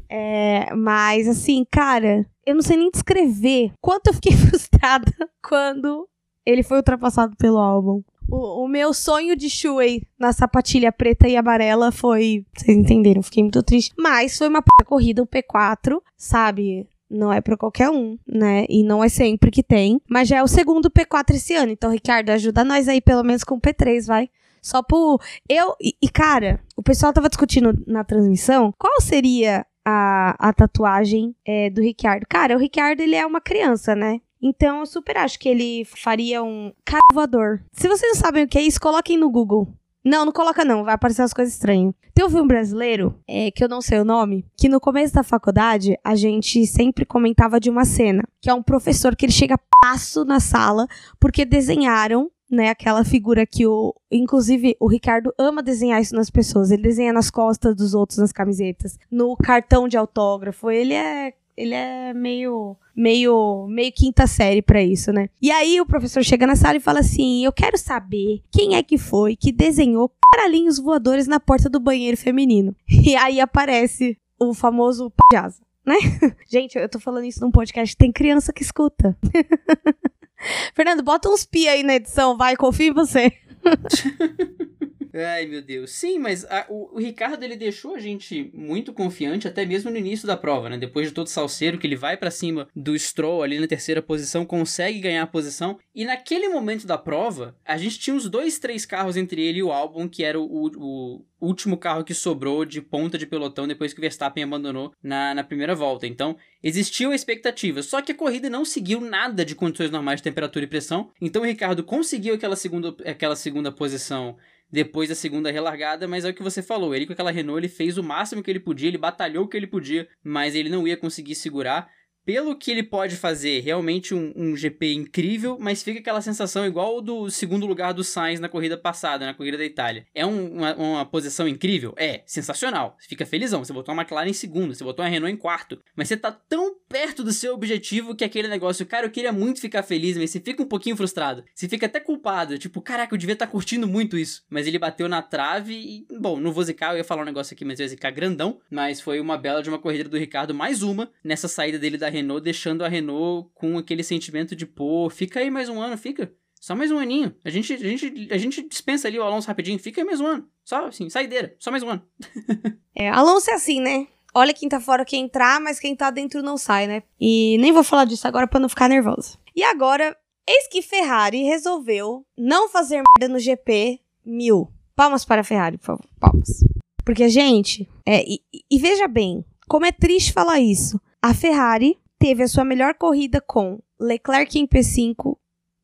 [0.08, 6.08] É, mas, assim, cara, eu não sei nem descrever quanto eu fiquei frustrada quando
[6.44, 8.02] ele foi ultrapassado pelo álbum.
[8.28, 12.44] O, o, meu sonho de Shuei na sapatilha preta e amarela foi.
[12.56, 13.22] Vocês entenderam?
[13.22, 13.92] Fiquei muito triste.
[13.98, 14.68] Mas foi uma p...
[14.84, 16.86] corrida, um P4, sabe?
[17.10, 18.66] Não é para qualquer um, né?
[18.68, 20.00] E não é sempre que tem.
[20.08, 21.72] Mas já é o segundo P4 esse ano.
[21.72, 24.30] Então, Ricardo, ajuda nós aí pelo menos com o P3, vai.
[24.60, 25.20] Só por.
[25.48, 25.74] Eu.
[25.80, 31.70] E, e, cara, o pessoal tava discutindo na transmissão qual seria a, a tatuagem é,
[31.70, 32.26] do Ricardo.
[32.28, 34.20] Cara, o Ricardo, ele é uma criança, né?
[34.42, 37.60] Então, eu super acho que ele faria um carvador.
[37.72, 39.68] Se vocês não sabem o que é isso, coloquem no Google.
[40.02, 41.92] Não, não coloca não, vai aparecer umas coisas estranhas.
[42.14, 45.22] Tem um filme brasileiro, é, que eu não sei o nome, que no começo da
[45.22, 49.60] faculdade a gente sempre comentava de uma cena, que é um professor que ele chega
[49.80, 50.86] passo na sala
[51.18, 56.70] porque desenharam né, aquela figura que o, inclusive o Ricardo ama desenhar isso nas pessoas.
[56.70, 60.70] Ele desenha nas costas dos outros nas camisetas, no cartão de autógrafo.
[60.70, 65.28] Ele é ele é meio meio meio quinta série para isso, né?
[65.42, 68.82] E aí o professor chega na sala e fala assim: "Eu quero saber quem é
[68.82, 72.74] que foi que desenhou paralinhos voadores na porta do banheiro feminino".
[73.10, 75.60] E aí aparece o famoso Pajasa,
[75.90, 75.96] né?
[76.48, 79.16] Gente, eu tô falando isso num podcast, tem criança que escuta.
[80.74, 83.32] Fernando, bota uns pi aí na edição, vai, confia em você.
[85.12, 85.90] Ai, meu Deus.
[85.90, 89.96] Sim, mas a, o, o, Ricardo ele deixou a gente muito confiante até mesmo no
[89.96, 90.78] início da prova, né?
[90.78, 94.00] Depois de todo o salseiro que ele vai para cima do Stroll ali na terceira
[94.00, 95.78] posição, consegue ganhar a posição.
[95.94, 99.62] E naquele momento da prova, a gente tinha uns dois, três carros entre ele e
[99.62, 103.92] o Albon, que era o, o, último carro que sobrou de ponta de pelotão depois
[103.92, 106.06] que o Verstappen abandonou na, na primeira volta.
[106.06, 110.64] Então, existiam expectativas, só que a corrida não seguiu nada de condições normais de temperatura
[110.64, 111.10] e pressão.
[111.20, 114.36] Então, o Ricardo conseguiu aquela segunda, aquela segunda posição
[114.70, 117.68] depois da segunda relargada, mas é o que você falou, ele com aquela Renault ele
[117.68, 120.86] fez o máximo que ele podia, ele batalhou o que ele podia, mas ele não
[120.86, 121.90] ia conseguir segurar
[122.30, 127.00] pelo que ele pode fazer, realmente um, um, GP incrível, mas fica aquela sensação igual
[127.00, 130.06] do segundo lugar do Sainz na corrida passada, na corrida da Itália.
[130.14, 131.92] É um, uma, uma, posição incrível?
[131.96, 132.96] É, sensacional.
[133.00, 133.64] Você fica felizão.
[133.64, 135.82] Você botou uma McLaren em segundo, você botou uma Renault em quarto.
[135.96, 139.60] Mas você tá tão perto do seu objetivo que aquele negócio, cara, eu queria muito
[139.60, 141.42] ficar feliz, mas você fica um pouquinho frustrado.
[141.52, 144.44] Você fica até culpado, tipo, caraca, eu devia estar tá curtindo muito isso.
[144.48, 147.54] Mas ele bateu na trave e, bom, não vou zicar, eu ia falar um negócio
[147.54, 148.60] aqui, mas eu ia zicar grandão.
[148.70, 152.08] Mas foi uma bela de uma corrida do Ricardo, mais uma, nessa saída dele da
[152.08, 156.32] Renault, deixando a Renault com aquele sentimento de, pô, fica aí mais um ano, fica.
[156.60, 157.34] Só mais um aninho.
[157.42, 160.26] A gente, a gente, a gente dispensa ali o Alonso rapidinho, fica aí mais um
[160.26, 160.46] ano.
[160.62, 162.02] Só assim, saideira, só mais um ano.
[162.94, 164.06] é, Alonso é assim, né?
[164.34, 167.02] Olha quem tá fora quer entrar, mas quem tá dentro não sai, né?
[167.18, 169.38] E nem vou falar disso agora para não ficar nervosa.
[169.56, 170.14] E agora,
[170.46, 174.70] eis que Ferrari resolveu não fazer merda no GP mil.
[174.94, 176.06] Palmas para a Ferrari, por favor.
[176.20, 176.62] Palmas.
[177.04, 181.00] Porque, gente, é, e, e veja bem, como é triste falar isso.
[181.22, 185.36] A Ferrari teve a sua melhor corrida com Leclerc em P5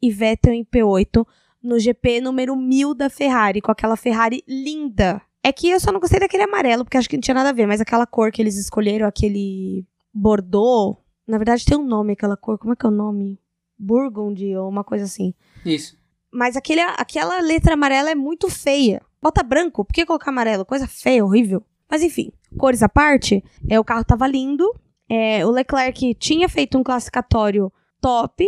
[0.02, 1.26] e Vettel em P8
[1.62, 5.20] no GP número 1000 da Ferrari, com aquela Ferrari linda.
[5.42, 7.52] É que eu só não gostei daquele amarelo, porque acho que não tinha nada a
[7.52, 12.36] ver, mas aquela cor que eles escolheram, aquele Bordeaux, na verdade tem um nome aquela
[12.36, 13.40] cor, como é que é o nome?
[13.78, 15.32] Burgundy ou uma coisa assim.
[15.64, 15.96] Isso.
[16.30, 19.00] Mas aquele, aquela letra amarela é muito feia.
[19.22, 20.66] Bota branco, por que colocar amarelo?
[20.66, 21.64] Coisa feia, horrível.
[21.90, 24.70] Mas enfim, cores à parte, é, o carro tava lindo,
[25.08, 28.46] é, o Leclerc tinha feito um classificatório top,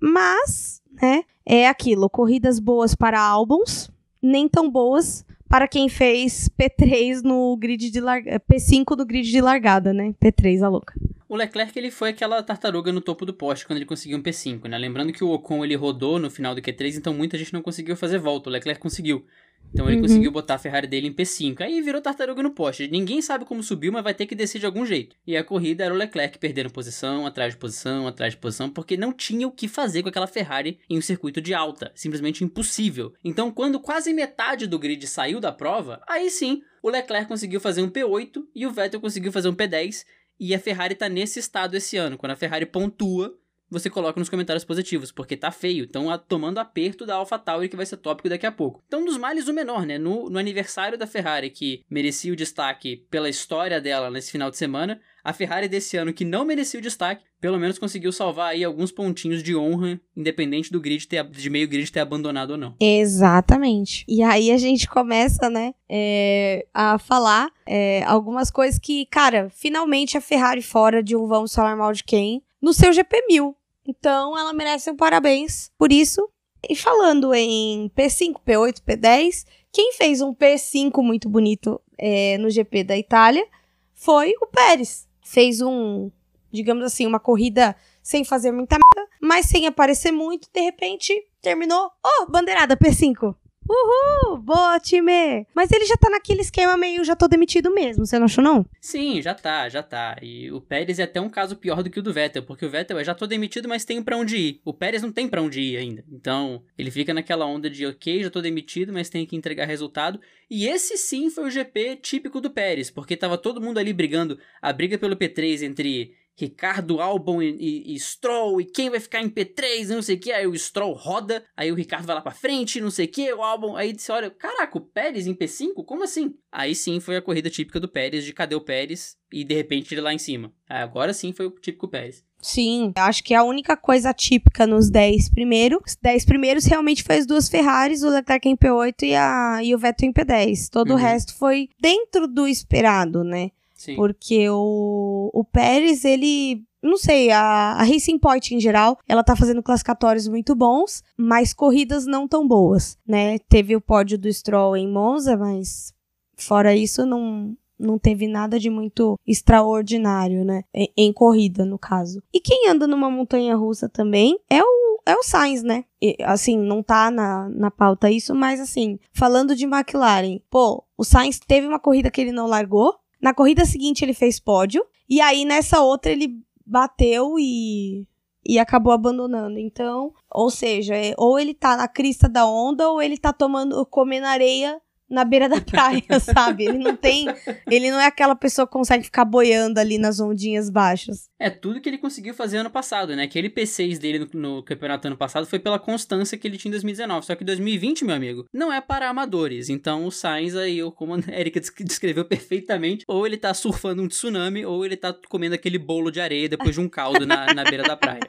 [0.00, 3.90] mas, né, é aquilo, corridas boas para álbuns,
[4.22, 9.40] nem tão boas para quem fez P3 no grid de largada, P5 no grid de
[9.40, 10.14] largada, né?
[10.22, 10.94] P3, a louca.
[11.28, 14.68] O Leclerc ele foi aquela tartaruga no topo do poste quando ele conseguiu um P5,
[14.68, 14.78] né?
[14.78, 17.96] Lembrando que o Ocon ele rodou no final do Q3, então muita gente não conseguiu
[17.96, 18.48] fazer volta.
[18.48, 19.24] O Leclerc conseguiu.
[19.72, 20.02] Então ele uhum.
[20.02, 21.60] conseguiu botar a Ferrari dele em P5.
[21.60, 22.88] Aí virou tartaruga no poste.
[22.88, 25.16] Ninguém sabe como subiu, mas vai ter que descer de algum jeito.
[25.26, 28.96] E a corrida era o Leclerc perdendo posição, atrás de posição, atrás de posição, porque
[28.96, 31.92] não tinha o que fazer com aquela Ferrari em um circuito de alta.
[31.94, 33.12] Simplesmente impossível.
[33.24, 37.82] Então, quando quase metade do grid saiu da prova, aí sim o Leclerc conseguiu fazer
[37.82, 40.04] um P8 e o Vettel conseguiu fazer um P10.
[40.38, 42.16] E a Ferrari tá nesse estado esse ano.
[42.16, 43.36] Quando a Ferrari pontua,
[43.70, 45.84] você coloca nos comentários positivos, porque tá feio.
[45.84, 48.82] Estão tomando aperto da AlphaTauri, que vai ser tópico daqui a pouco.
[48.86, 49.98] Então, dos males, o menor, né?
[49.98, 54.56] No, no aniversário da Ferrari, que merecia o destaque pela história dela nesse final de
[54.56, 58.64] semana, a Ferrari desse ano, que não merecia o destaque, pelo menos conseguiu salvar aí
[58.64, 62.74] alguns pontinhos de honra, independente do grid ter, de meio grid ter abandonado ou não.
[62.80, 64.04] Exatamente.
[64.08, 70.16] E aí a gente começa, né, é, a falar é, algumas coisas que, cara, finalmente
[70.16, 73.56] a Ferrari fora de um vamos falar mal de quem no seu GP 1000.
[73.90, 76.28] Então ela merece um parabéns por isso.
[76.68, 82.84] E falando em P5, P8, P10, quem fez um P5 muito bonito é, no GP
[82.84, 83.46] da Itália
[83.94, 86.10] foi o Pérez fez um,
[86.50, 91.90] digamos assim, uma corrida sem fazer muita merda, mas sem aparecer muito, de repente terminou,
[92.04, 93.34] oh, bandeirada P5.
[93.72, 95.46] Uhul, boa time!
[95.54, 98.66] Mas ele já tá naquele esquema meio já tô demitido mesmo, você não achou não?
[98.80, 100.16] Sim, já tá, já tá.
[100.20, 102.68] E o Pérez é até um caso pior do que o do Vettel, porque o
[102.68, 104.60] Vettel é já tô demitido, mas tenho para onde ir.
[104.64, 106.04] O Pérez não tem para onde ir ainda.
[106.10, 110.20] Então, ele fica naquela onda de ok, já tô demitido, mas tenho que entregar resultado.
[110.50, 114.36] E esse sim foi o GP típico do Pérez, porque tava todo mundo ali brigando,
[114.60, 119.20] a briga pelo P3 entre Ricardo Albon e, e, e, Stroll, e quem vai ficar
[119.20, 122.22] em P3, não sei o que, aí o Stroll roda, aí o Ricardo vai lá
[122.22, 125.34] pra frente, não sei o que, o Albon, aí você olha, caraca, o Pérez em
[125.34, 125.84] P5?
[125.84, 126.34] Como assim?
[126.50, 129.94] Aí sim foi a corrida típica do Pérez, de cadê o Pérez, e de repente
[129.94, 130.52] ele lá em cima.
[130.68, 132.24] Aí agora sim foi o típico Pérez.
[132.42, 137.26] Sim, acho que a única coisa típica nos 10 primeiros, 10 primeiros realmente foi as
[137.26, 140.68] duas Ferraris, o Leclerc em P8 e, a, e o Vettel em P10.
[140.70, 140.96] Todo uhum.
[140.96, 143.50] o resto foi dentro do esperado, né?
[143.80, 143.96] Sim.
[143.96, 149.34] Porque o, o Pérez, ele não sei, a, a Racing Point em geral, ela tá
[149.34, 153.38] fazendo classificatórios muito bons, mas corridas não tão boas, né?
[153.38, 155.94] Teve o pódio do Stroll em Monza, mas
[156.36, 160.64] fora isso não não teve nada de muito extraordinário, né?
[160.74, 162.22] Em, em corrida, no caso.
[162.30, 165.86] E quem anda numa montanha russa também é o, é o Sainz, né?
[166.02, 171.02] E, assim, não tá na, na pauta isso, mas assim, falando de McLaren, pô, o
[171.02, 174.84] Sainz teve uma corrida que ele não largou, na corrida seguinte ele fez pódio.
[175.08, 178.06] E aí nessa outra ele bateu e
[178.44, 179.58] e acabou abandonando.
[179.58, 183.84] Então, ou seja, é, ou ele tá na crista da onda ou ele tá tomando
[183.86, 184.80] comendo areia
[185.10, 186.64] na beira da praia, sabe?
[186.64, 187.26] Ele não tem.
[187.68, 191.28] Ele não é aquela pessoa que consegue ficar boiando ali nas ondinhas baixas.
[191.38, 193.24] É tudo que ele conseguiu fazer ano passado, né?
[193.24, 196.72] Aquele P6 dele no, no, campeonato ano passado foi pela constância que ele tinha em
[196.72, 197.26] 2019.
[197.26, 199.68] Só que 2020, meu amigo, não é para amadores.
[199.68, 204.64] Então o Sainz aí, como a Erika descreveu perfeitamente, ou ele tá surfando um tsunami,
[204.64, 207.82] ou ele tá comendo aquele bolo de areia depois de um caldo na, na beira
[207.82, 208.20] da praia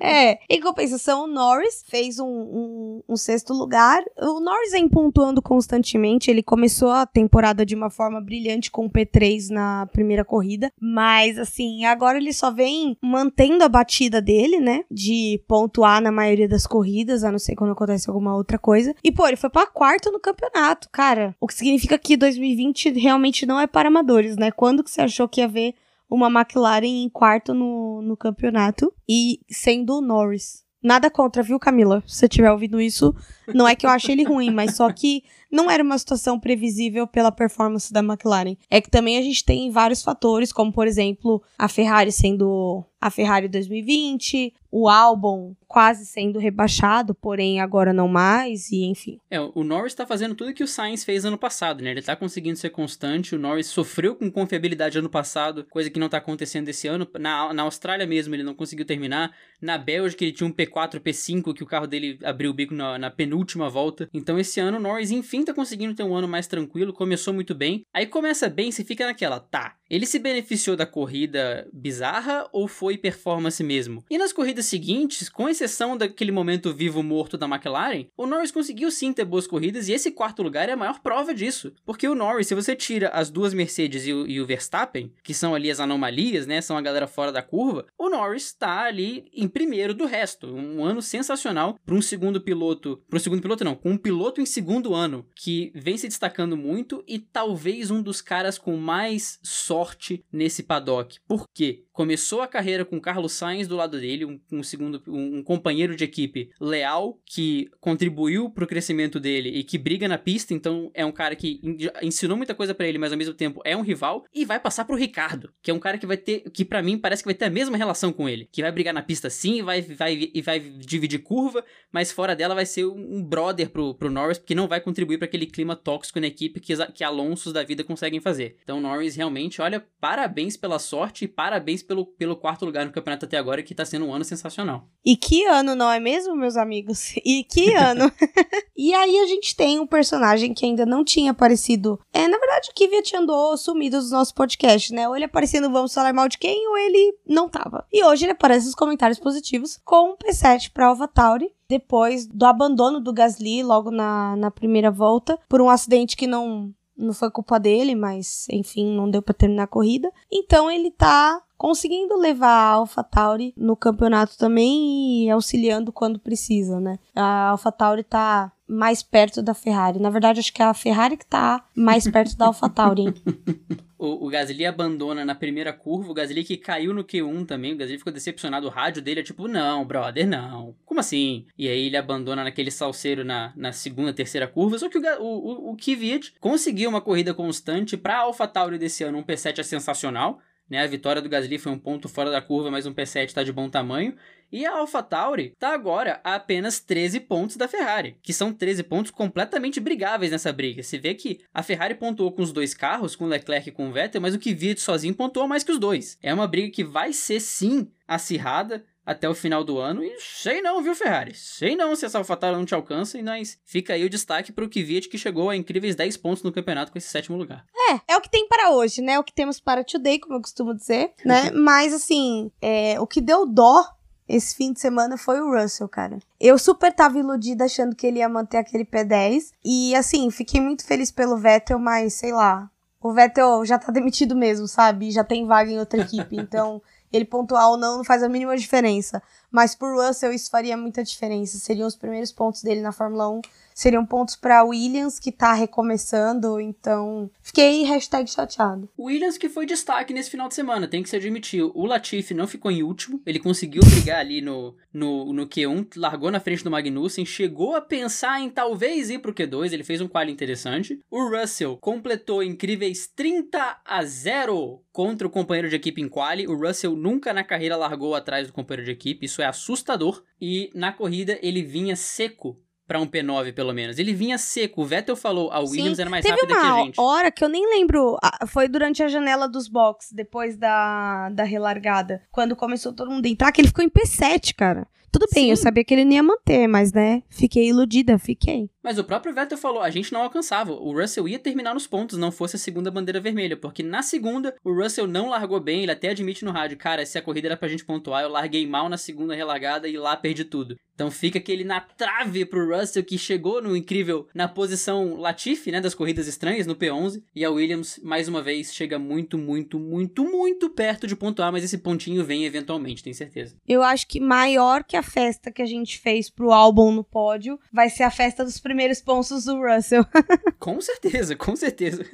[0.00, 4.02] é, em compensação, o Norris fez um, um, um, sexto lugar.
[4.18, 6.30] O Norris vem pontuando constantemente.
[6.30, 10.72] Ele começou a temporada de uma forma brilhante com o P3 na primeira corrida.
[10.80, 14.84] Mas, assim, agora ele só vem mantendo a batida dele, né?
[14.90, 18.94] De pontuar na maioria das corridas, a não ser quando acontece alguma outra coisa.
[19.02, 21.34] E, pô, ele foi pra quarto no campeonato, cara.
[21.40, 24.50] O que significa que 2020 realmente não é para amadores, né?
[24.50, 25.74] Quando que você achou que ia ver
[26.08, 30.64] uma McLaren em quarto no, no campeonato e sendo o Norris.
[30.82, 32.02] Nada contra, viu, Camila?
[32.06, 33.14] Se você estiver ouvindo isso,
[33.52, 37.06] não é que eu ache ele ruim, mas só que não era uma situação previsível
[37.06, 38.56] pela performance da McLaren.
[38.70, 43.10] É que também a gente tem vários fatores, como por exemplo, a Ferrari sendo a
[43.10, 49.20] Ferrari 2020, o álbum quase sendo rebaixado, porém agora não mais, e enfim.
[49.30, 51.90] É, o Norris tá fazendo tudo que o Sainz fez ano passado, né?
[51.90, 56.08] Ele tá conseguindo ser constante, o Norris sofreu com confiabilidade ano passado, coisa que não
[56.08, 57.06] tá acontecendo esse ano.
[57.18, 61.54] Na, na Austrália mesmo ele não conseguiu terminar, na Bélgica ele tinha um P4, P5,
[61.54, 64.08] que o carro dele abriu o bico na, na penúltima volta.
[64.12, 67.54] Então esse ano o Norris, enfim, tá conseguindo ter um ano mais tranquilo, começou muito
[67.54, 67.84] bem.
[67.92, 72.98] Aí começa bem, você fica naquela, tá, ele se beneficiou da corrida bizarra ou foi
[72.98, 74.04] performance mesmo?
[74.10, 78.90] E nas corridas seguintes, com exceção daquele momento vivo morto da McLaren, o Norris conseguiu
[78.90, 81.72] sim ter boas corridas e esse quarto lugar é a maior prova disso.
[81.84, 85.34] Porque o Norris, se você tira as duas Mercedes e o, e o Verstappen, que
[85.34, 89.28] são ali as anomalias, né, são a galera fora da curva, o Norris tá ali
[89.32, 90.48] em primeiro do resto.
[90.48, 94.40] Um ano sensacional para um segundo piloto, para um segundo piloto não, com um piloto
[94.40, 99.38] em segundo ano que vem se destacando muito e talvez um dos caras com mais
[99.42, 101.18] sorte nesse paddock.
[101.26, 101.85] Por quê?
[101.96, 105.96] Começou a carreira com Carlos Sainz do lado dele, um, um segundo, um, um, companheiro
[105.96, 110.52] de equipe leal que contribuiu para o crescimento dele e que briga na pista.
[110.52, 111.58] Então é um cara que
[112.02, 114.84] ensinou muita coisa para ele, mas ao mesmo tempo é um rival e vai passar
[114.84, 117.34] pro Ricardo, que é um cara que vai ter, que para mim parece que vai
[117.34, 120.42] ter a mesma relação com ele, que vai brigar na pista sim, vai, vai e
[120.42, 124.68] vai dividir curva, mas fora dela vai ser um brother pro, pro Norris, porque não
[124.68, 128.58] vai contribuir para aquele clima tóxico na equipe que, que Alonsos da vida conseguem fazer.
[128.62, 133.24] Então Norris realmente, olha, parabéns pela sorte e parabéns pelo, pelo quarto lugar no campeonato
[133.24, 134.88] até agora, que tá sendo um ano sensacional.
[135.04, 137.14] E que ano, não é mesmo, meus amigos?
[137.26, 138.10] E que ano!
[138.76, 141.98] e aí a gente tem um personagem que ainda não tinha aparecido.
[142.12, 145.08] É, na verdade, o Kvyat andou sumido dos nossos podcasts, né?
[145.08, 147.84] Ou ele aparecia no Vamos Falar Mal de Quem, ou ele não tava.
[147.92, 153.00] E hoje ele aparece nos comentários positivos com um P7 pra AlphaTauri depois do abandono
[153.00, 157.58] do Gasly logo na, na primeira volta, por um acidente que não, não foi culpa
[157.58, 160.10] dele, mas enfim, não deu para terminar a corrida.
[160.30, 166.98] Então ele tá conseguindo levar a AlphaTauri no campeonato também e auxiliando quando precisa, né?
[167.14, 169.98] A AlphaTauri tá mais perto da Ferrari.
[169.98, 173.14] Na verdade, acho que é a Ferrari que tá mais perto da AlphaTauri.
[173.98, 177.76] o, o Gasly abandona na primeira curva, o Gasly que caiu no Q1 também, o
[177.76, 181.46] Gasly ficou decepcionado, o rádio dele é tipo, não, brother, não, como assim?
[181.56, 185.70] E aí ele abandona naquele salseiro na, na segunda, terceira curva, só que o, o,
[185.72, 190.82] o Kvyat conseguiu uma corrida constante pra AlphaTauri desse ano, um P7 é sensacional, né?
[190.82, 193.52] A vitória do Gasly foi um ponto fora da curva, mas um P7 está de
[193.52, 194.16] bom tamanho.
[194.50, 199.10] E a AlphaTauri está agora a apenas 13 pontos da Ferrari, que são 13 pontos
[199.10, 200.82] completamente brigáveis nessa briga.
[200.82, 203.88] Se vê que a Ferrari pontuou com os dois carros, com o Leclerc e com
[203.88, 206.16] o Vettel, mas o Kvyat sozinho pontuou mais que os dois.
[206.22, 210.02] É uma briga que vai ser sim acirrada até o final do ano.
[210.02, 211.32] E sei não, viu, Ferrari?
[211.32, 213.16] Sei não se essa AlphaTauri não te alcança.
[213.16, 216.42] E nós fica aí o destaque para o Kvyat, que chegou a incríveis 10 pontos
[216.42, 217.64] no campeonato com esse sétimo lugar.
[217.90, 219.16] É, é o que tem para hoje, né?
[219.18, 221.52] O que temos para today, como eu costumo dizer, né?
[221.52, 223.84] Mas, assim, é, o que deu dó
[224.28, 226.18] esse fim de semana foi o Russell, cara.
[226.40, 229.52] Eu super tava iludida achando que ele ia manter aquele P10.
[229.64, 232.68] E, assim, fiquei muito feliz pelo Vettel, mas, sei lá...
[233.00, 235.12] O Vettel já tá demitido mesmo, sabe?
[235.12, 238.56] Já tem vaga em outra equipe, então ele pontuar ou não não faz a mínima
[238.56, 239.22] diferença.
[239.50, 241.58] Mas por Russell isso faria muita diferença.
[241.58, 243.40] Seriam os primeiros pontos dele na Fórmula 1
[243.76, 248.88] seriam pontos para Williams, que tá recomeçando, então fiquei hashtag chateado.
[248.98, 251.62] Williams que foi destaque nesse final de semana, tem que se admitir.
[251.62, 256.30] O Latifi não ficou em último, ele conseguiu brigar ali no, no, no Q1, largou
[256.30, 260.08] na frente do Magnussen, chegou a pensar em talvez ir pro Q2, ele fez um
[260.08, 260.98] quali interessante.
[261.10, 266.48] O Russell completou incríveis 30 a 0 contra o companheiro de equipe em quali.
[266.48, 270.22] O Russell nunca na carreira largou atrás do companheiro de equipe, é assustador.
[270.40, 273.98] E na corrida ele vinha seco para um P9, pelo menos.
[273.98, 274.82] Ele vinha seco.
[274.82, 276.02] O Vettel falou, a Williams Sim.
[276.02, 277.00] era mais rápida que a gente.
[277.00, 282.22] hora que eu nem lembro, foi durante a janela dos box, depois da, da relargada,
[282.30, 284.86] quando começou todo mundo a entrar, que ele ficou em P7, cara.
[285.18, 285.50] Tudo bem, Sim.
[285.50, 288.68] eu sabia que ele não ia manter, mas, né, fiquei iludida, fiquei.
[288.82, 290.72] Mas o próprio Vettel falou, a gente não alcançava.
[290.72, 294.54] O Russell ia terminar nos pontos, não fosse a segunda bandeira vermelha, porque na segunda
[294.62, 297.56] o Russell não largou bem, ele até admite no rádio, cara, se a corrida era
[297.56, 300.76] pra gente pontuar, eu larguei mal na segunda relargada e lá perdi tudo.
[300.94, 305.80] Então fica aquele na trave pro Russell que chegou no incrível na posição Latifi, né,
[305.80, 310.24] das corridas estranhas no P11, e a Williams mais uma vez chega muito, muito, muito,
[310.24, 313.56] muito perto de pontuar, mas esse pontinho vem eventualmente, tenho certeza.
[313.68, 317.58] Eu acho que maior que a festa que a gente fez pro álbum no pódio
[317.72, 320.04] vai ser a festa dos primeiros pontos do Russell.
[320.60, 322.04] com certeza, com certeza.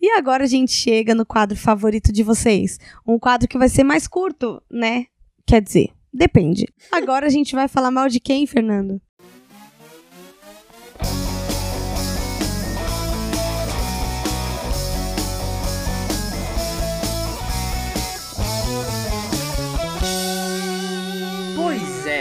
[0.00, 2.78] E agora a gente chega no quadro favorito de vocês.
[3.06, 5.06] Um quadro que vai ser mais curto, né?
[5.46, 6.66] Quer dizer, depende.
[6.90, 9.00] Agora a gente vai falar mal de quem, Fernando?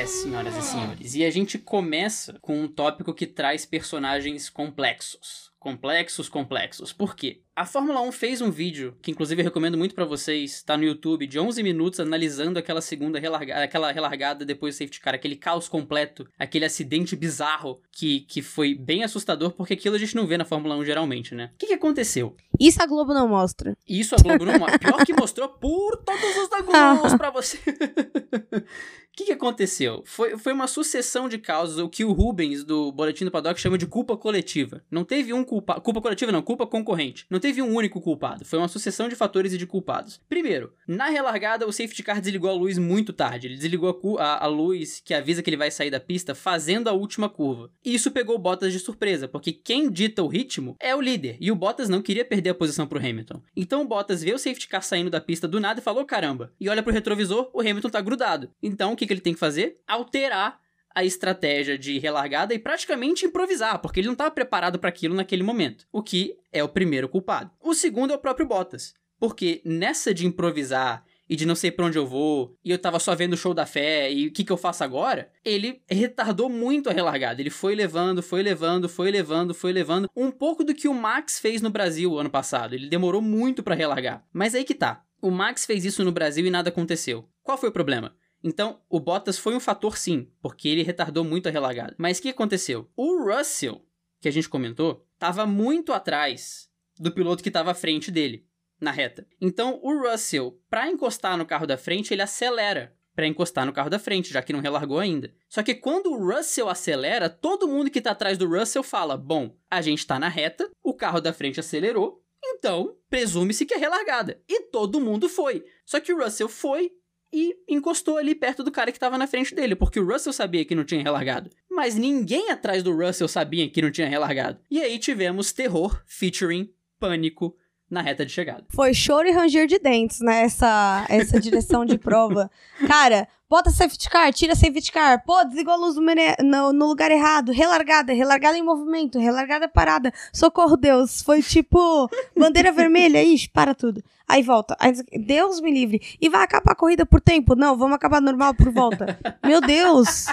[0.09, 1.15] Senhoras e senhores.
[1.15, 5.51] E a gente começa com um tópico que traz personagens complexos.
[5.59, 6.93] Complexos, complexos.
[6.93, 7.41] Por quê?
[7.57, 10.83] A Fórmula 1 fez um vídeo, que inclusive eu recomendo muito para vocês, tá no
[10.83, 15.35] YouTube, de 11 minutos analisando aquela segunda relargada, aquela relargada depois do safety car, aquele
[15.35, 20.27] caos completo, aquele acidente bizarro que, que foi bem assustador, porque aquilo a gente não
[20.27, 21.49] vê na Fórmula 1 geralmente, né?
[21.55, 22.35] O que, que aconteceu?
[22.59, 23.75] Isso a Globo não mostra.
[23.89, 24.77] Isso a Globo não mostra.
[24.77, 27.57] Pior que mostrou por todos os ângulos pra você.
[29.07, 30.03] O que, que aconteceu?
[30.05, 33.75] Foi, foi uma sucessão de causas, o que o Rubens, do Boletim do Paddock, chama
[33.75, 34.83] de culpa coletiva.
[34.91, 35.81] Não teve um culpa...
[35.81, 37.25] Culpa coletiva não, culpa concorrente.
[37.27, 38.45] Não teve um único culpado.
[38.45, 40.19] Foi uma sucessão de fatores e de culpados.
[40.27, 43.47] Primeiro, na relargada, o safety car desligou a luz muito tarde.
[43.47, 46.93] Ele desligou a, a, luz que avisa que ele vai sair da pista fazendo a
[46.93, 47.71] última curva.
[47.83, 51.37] E isso pegou Bottas de surpresa, porque quem dita o ritmo é o líder.
[51.39, 53.41] E o Bottas não queria perder a posição pro Hamilton.
[53.55, 56.51] Então o Bottas vê o safety car saindo da pista do nada e falou: caramba.
[56.59, 58.49] E olha pro retrovisor, o Hamilton tá grudado.
[58.61, 59.79] Então o que que ele tem que fazer?
[59.87, 60.59] Alterar
[60.97, 65.43] a estratégia de relargada e praticamente improvisar, porque ele não estava preparado para aquilo naquele
[65.43, 67.51] momento, o que é o primeiro culpado.
[67.61, 71.85] O segundo é o próprio Bottas, porque nessa de improvisar e de não sei para
[71.85, 74.43] onde eu vou, e eu tava só vendo o show da fé, e o que,
[74.43, 75.29] que eu faço agora?
[75.45, 77.39] Ele retardou muito a relargada.
[77.39, 80.09] Ele foi levando, foi levando, foi levando, foi levando.
[80.15, 82.73] Um pouco do que o Max fez no Brasil ano passado.
[82.73, 84.25] Ele demorou muito para relargar.
[84.33, 85.03] Mas aí que tá.
[85.21, 87.27] O Max fez isso no Brasil e nada aconteceu.
[87.43, 88.15] Qual foi o problema?
[88.43, 91.95] Então, o Bottas foi um fator sim, porque ele retardou muito a relargada.
[91.97, 92.89] Mas o que aconteceu?
[92.95, 93.85] O Russell,
[94.21, 96.69] que a gente comentou, estava muito atrás
[96.99, 98.45] do piloto que estava à frente dele,
[98.79, 99.27] na reta.
[99.41, 103.89] Então, o Russell, para encostar no carro da frente, ele acelera para encostar no carro
[103.89, 105.33] da frente, já que não relargou ainda.
[105.49, 109.57] Só que quando o Russell acelera, todo mundo que tá atrás do Russell fala: "Bom,
[109.71, 114.39] a gente tá na reta, o carro da frente acelerou, então presume-se que é relargada".
[114.47, 115.65] E todo mundo foi.
[115.83, 116.91] Só que o Russell foi
[117.31, 120.65] e encostou ali perto do cara que estava na frente dele, porque o Russell sabia
[120.65, 121.49] que não tinha relargado.
[121.69, 124.59] Mas ninguém atrás do Russell sabia que não tinha relargado.
[124.69, 127.55] E aí tivemos terror featuring pânico
[127.89, 128.63] na reta de chegada.
[128.69, 132.51] Foi choro e ranger de dentes nessa essa direção de prova.
[132.85, 135.23] Cara, bota safety car, tira safety car.
[135.23, 136.03] Pô, desligou a luz no,
[136.43, 137.51] no, no, lugar errado.
[137.51, 140.13] Relargada, relargada em movimento, relargada parada.
[140.33, 141.21] Socorro, Deus.
[141.21, 143.23] Foi tipo bandeira vermelha.
[143.23, 144.03] Ixi, para tudo.
[144.27, 144.75] Aí volta.
[144.79, 144.93] Aí,
[145.25, 146.01] Deus me livre.
[146.19, 147.55] E vai acabar a corrida por tempo?
[147.55, 149.17] Não, vamos acabar normal por volta.
[149.45, 150.25] Meu Deus.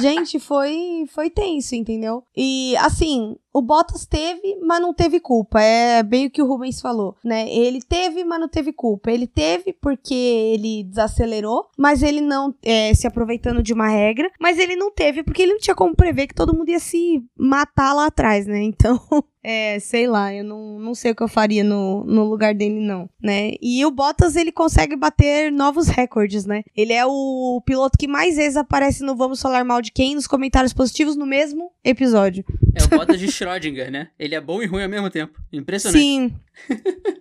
[0.00, 2.24] Gente, foi, foi tenso, entendeu?
[2.34, 5.60] E assim, o Bottas teve, mas não teve culpa.
[5.60, 7.48] É bem o que o Rubens falou, né?
[7.50, 9.10] Ele teve, mas não teve culpa.
[9.10, 14.30] Ele teve porque ele desacelerou, mas ele não é, se aproveitando de uma regra.
[14.40, 17.22] Mas ele não teve porque ele não tinha como prever que todo mundo ia se
[17.36, 18.58] matar lá atrás, né?
[18.78, 19.00] Então,
[19.42, 22.80] é, sei lá, eu não, não sei o que eu faria no, no lugar dele,
[22.80, 23.52] não, né?
[23.62, 26.62] E o Bottas, ele consegue bater novos recordes, né?
[26.76, 30.26] Ele é o piloto que mais vezes aparece no Vamos Falar Mal de Quem nos
[30.26, 32.44] comentários positivos no mesmo episódio.
[32.74, 34.08] É o Bottas de Schrödinger, né?
[34.18, 35.40] Ele é bom e ruim ao mesmo tempo.
[35.52, 36.00] Impressionante.
[36.00, 36.34] Sim.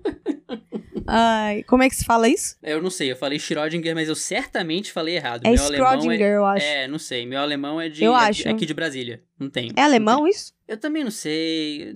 [1.09, 2.57] Ai, como é que se fala isso?
[2.61, 5.45] Eu não sei, eu falei Schrödinger, mas eu certamente falei errado.
[5.45, 6.65] É Meu Schrödinger, é, eu acho.
[6.65, 7.26] É, não sei.
[7.26, 8.45] Meu alemão é de eu é, acho.
[8.45, 9.24] é aqui de Brasília.
[9.39, 9.72] Não tenho.
[9.78, 10.53] É alemão isso?
[10.68, 11.95] Eu também não sei.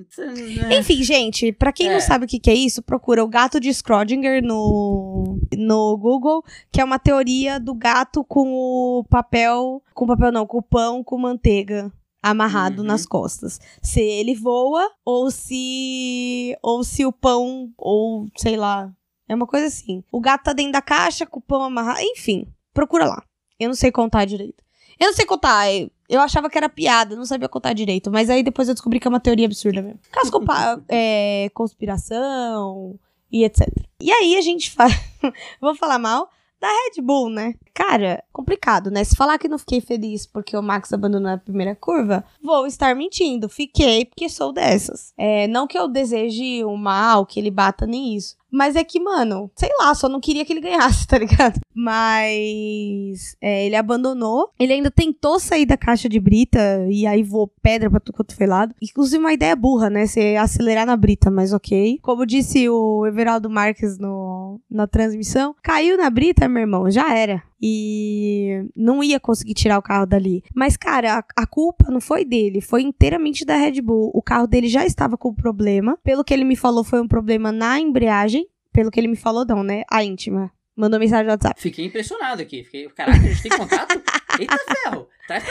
[0.80, 1.93] Enfim, gente, para quem é.
[1.93, 6.41] não sabe o que, que, é isso, procura o gato de Schrödinger no, no Google,
[6.72, 9.84] que é uma teoria do gato com o papel.
[9.93, 11.91] Com papel não, com o pão com manteiga
[12.22, 12.88] amarrado uhum.
[12.88, 13.59] nas costas.
[13.82, 18.91] Se ele voa ou se ou se o pão ou sei lá,
[19.28, 20.03] é uma coisa assim.
[20.11, 23.24] O gato tá dentro da caixa com o pão amarrado, enfim, procura lá.
[23.59, 24.63] Eu não sei contar direito.
[24.99, 25.65] Eu não sei contar,
[26.07, 29.07] eu achava que era piada, não sabia contar direito, mas aí depois eu descobri que
[29.07, 29.99] é uma teoria absurda mesmo.
[30.11, 30.32] Caso
[30.88, 32.99] é, conspiração
[33.32, 33.67] e etc.
[33.99, 34.91] E aí a gente fala,
[35.59, 36.30] vou falar mal,
[36.62, 37.55] da Red Bull, né?
[37.74, 39.03] Cara, complicado, né?
[39.03, 42.95] Se falar que não fiquei feliz porque o Max abandonou a primeira curva, vou estar
[42.95, 43.49] mentindo.
[43.49, 45.12] Fiquei porque sou dessas.
[45.18, 48.38] É, não que eu deseje o mal, que ele bata nem isso.
[48.52, 51.60] Mas é que, mano, sei lá, só não queria que ele ganhasse, tá ligado?
[51.74, 54.52] Mas é, ele abandonou.
[54.60, 58.36] Ele ainda tentou sair da caixa de brita e aí voou pedra pra tudo quanto
[58.36, 58.76] foi lado.
[58.82, 60.06] Inclusive, uma ideia burra, né?
[60.06, 61.99] Você acelerar na brita, mas ok.
[62.02, 67.43] Como disse o Everaldo Marques no, na transmissão, caiu na brita, meu irmão, já era
[67.62, 70.43] e não ia conseguir tirar o carro dali.
[70.55, 74.09] Mas, cara, a, a, culpa não foi dele, foi inteiramente da Red Bull.
[74.14, 75.97] O carro dele já estava com problema.
[76.03, 78.47] Pelo que ele me falou, foi um problema na embreagem.
[78.74, 79.84] Pelo que ele me falou, não, né?
[79.89, 80.51] A íntima.
[80.76, 81.62] Mandou mensagem no WhatsApp.
[81.62, 82.64] Fiquei impressionado aqui.
[82.64, 84.01] Fiquei, caraca, a gente tem contato?
[84.39, 85.07] Eita ferro!
[85.28, 85.41] Cá.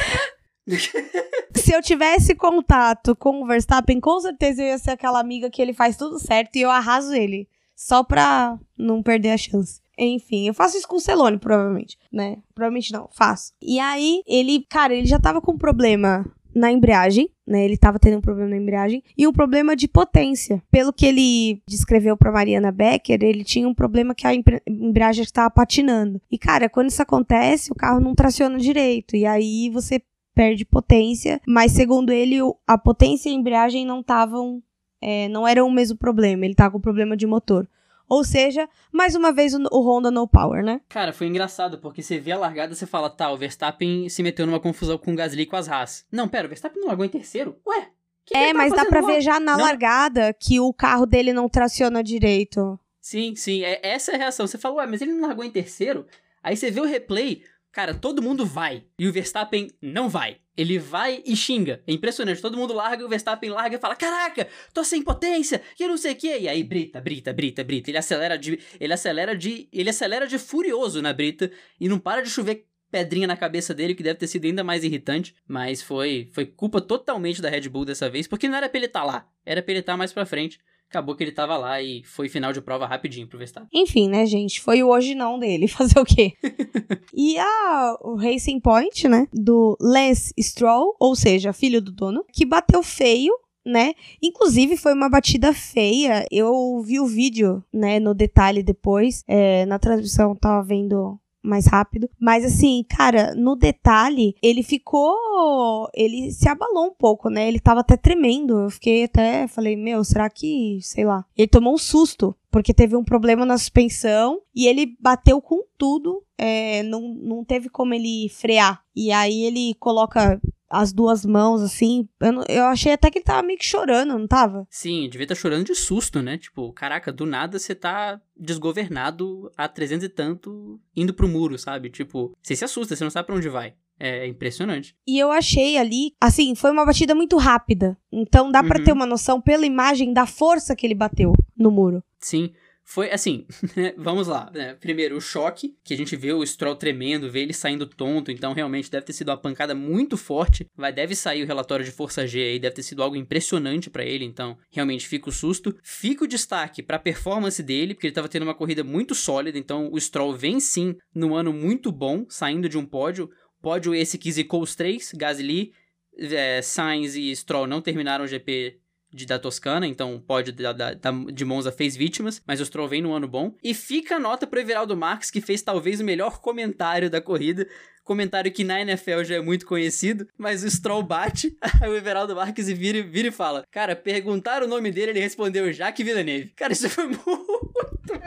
[1.55, 5.61] Se eu tivesse contato com o Verstappen, com certeza eu ia ser aquela amiga que
[5.61, 7.49] ele faz tudo certo e eu arraso ele.
[7.77, 9.81] Só pra não perder a chance.
[10.01, 12.39] Enfim, eu faço isso com o Celone, provavelmente, né?
[12.55, 13.53] Provavelmente não, faço.
[13.61, 16.25] E aí, ele, cara, ele já tava com problema
[16.55, 17.65] na embreagem, né?
[17.65, 20.63] Ele tava tendo um problema na embreagem e um problema de potência.
[20.71, 24.33] Pelo que ele descreveu para Mariana Becker, ele tinha um problema que a
[24.67, 26.21] embreagem estava patinando.
[26.31, 30.01] E cara, quando isso acontece, o carro não traciona direito e aí você
[30.35, 34.63] perde potência, mas segundo ele, a potência e a embreagem não estavam
[35.03, 37.67] é, não eram o mesmo problema, ele tava com problema de motor.
[38.11, 40.81] Ou seja, mais uma vez o, o Honda no power, né?
[40.89, 44.21] Cara, foi engraçado, porque você vê a largada e você fala, tá, o Verstappen se
[44.21, 46.05] meteu numa confusão com o Gasly e com as Haas.
[46.11, 47.57] Não, pera, o Verstappen não largou em terceiro?
[47.65, 47.89] Ué?
[48.27, 49.07] Que é, que mas dá pra lá?
[49.07, 49.65] ver já na não.
[49.65, 52.79] largada que o carro dele não traciona direito.
[53.01, 54.45] Sim, sim, é, essa é a reação.
[54.45, 56.05] Você fala, ué, mas ele não largou em terceiro?
[56.43, 58.85] Aí você vê o replay, cara, todo mundo vai.
[58.99, 60.39] E o Verstappen não vai.
[60.61, 61.83] Ele vai e xinga.
[61.87, 62.43] É impressionante.
[62.43, 66.13] Todo mundo larga, o Verstappen larga e fala: Caraca, tô sem potência, que não sei
[66.13, 66.37] o quê.
[66.41, 67.91] E aí brita, brita, brita, brita.
[67.91, 68.61] Ele acelera de.
[68.79, 69.71] Ele acelera de.
[69.73, 71.51] Ele acelera de furioso na brita
[71.81, 74.85] e não para de chover pedrinha na cabeça dele, que deve ter sido ainda mais
[74.85, 78.79] irritante, mas foi foi culpa totalmente da Red Bull dessa vez, porque não era pra
[78.79, 80.59] ele estar tá lá, era pra ele estar tá mais pra frente
[80.91, 83.69] acabou que ele tava lá e foi final de prova rapidinho pro Verstappen.
[83.73, 84.61] Enfim, né, gente?
[84.61, 85.67] Foi o hoje não dele.
[85.69, 86.33] Fazer o quê?
[87.15, 89.27] e a, o Racing Point, né?
[89.33, 93.33] Do Lance Stroll, ou seja, filho do dono, que bateu feio
[93.63, 93.93] né?
[94.23, 96.27] Inclusive, foi uma batida feia.
[96.31, 99.23] Eu vi o vídeo, né, no detalhe depois.
[99.29, 102.09] É, na transmissão, tava vendo mais rápido.
[102.19, 105.89] Mas assim, cara, no detalhe, ele ficou.
[105.95, 107.49] Ele se abalou um pouco, né?
[107.49, 108.59] Ele tava até tremendo.
[108.59, 109.47] Eu fiquei até.
[109.47, 110.79] Falei, meu, será que.
[110.83, 111.25] Sei lá.
[111.37, 112.35] Ele tomou um susto.
[112.51, 116.25] Porque teve um problema na suspensão e ele bateu com tudo.
[116.37, 118.83] É, não, não teve como ele frear.
[118.95, 122.09] E aí ele coloca as duas mãos, assim.
[122.21, 124.67] Eu, eu achei até que ele tava meio que chorando, não tava?
[124.71, 126.39] Sim, devia estar tá chorando de susto, né?
[126.39, 131.91] Tipo, caraca, do nada você tá desgovernado a 300 e tanto indo pro muro, sabe?
[131.91, 133.75] Tipo, você se assusta, você não sabe pra onde vai.
[134.03, 134.97] É impressionante.
[135.07, 137.99] E eu achei ali, assim, foi uma batida muito rápida.
[138.11, 138.69] Então dá uhum.
[138.69, 142.03] para ter uma noção pela imagem da força que ele bateu no muro.
[142.19, 142.51] Sim
[142.91, 144.75] foi assim, né, vamos lá, né?
[144.75, 148.53] Primeiro, o choque, que a gente vê o Stroll tremendo, vê ele saindo tonto, então
[148.53, 150.67] realmente deve ter sido uma pancada muito forte.
[150.77, 154.05] Vai deve sair o relatório de força G aí, deve ter sido algo impressionante para
[154.05, 155.73] ele, então realmente fica o susto.
[155.85, 159.57] Fica o destaque para a performance dele, porque ele estava tendo uma corrida muito sólida,
[159.57, 163.31] então o Stroll vem sim num ano muito bom, saindo de um pódio.
[163.63, 165.73] Pódio esse que zicou os três, Gasly,
[166.19, 168.80] é, Sainz e Stroll não terminaram o GP
[169.13, 170.95] de, da Toscana, então pódio da, da,
[171.33, 173.55] de Monza fez vítimas, mas o Stroll vem no ano bom.
[173.63, 177.67] E fica a nota pro Everaldo Marques, que fez talvez o melhor comentário da corrida,
[178.05, 182.35] comentário que na NFL já é muito conhecido, mas o Stroll bate, aí o Everaldo
[182.35, 186.53] Marques vira, vira e fala, cara, perguntaram o nome dele, ele respondeu Jacques Villeneuve.
[186.57, 187.25] Cara, isso foi muito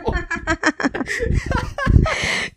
[0.03, 0.13] bom.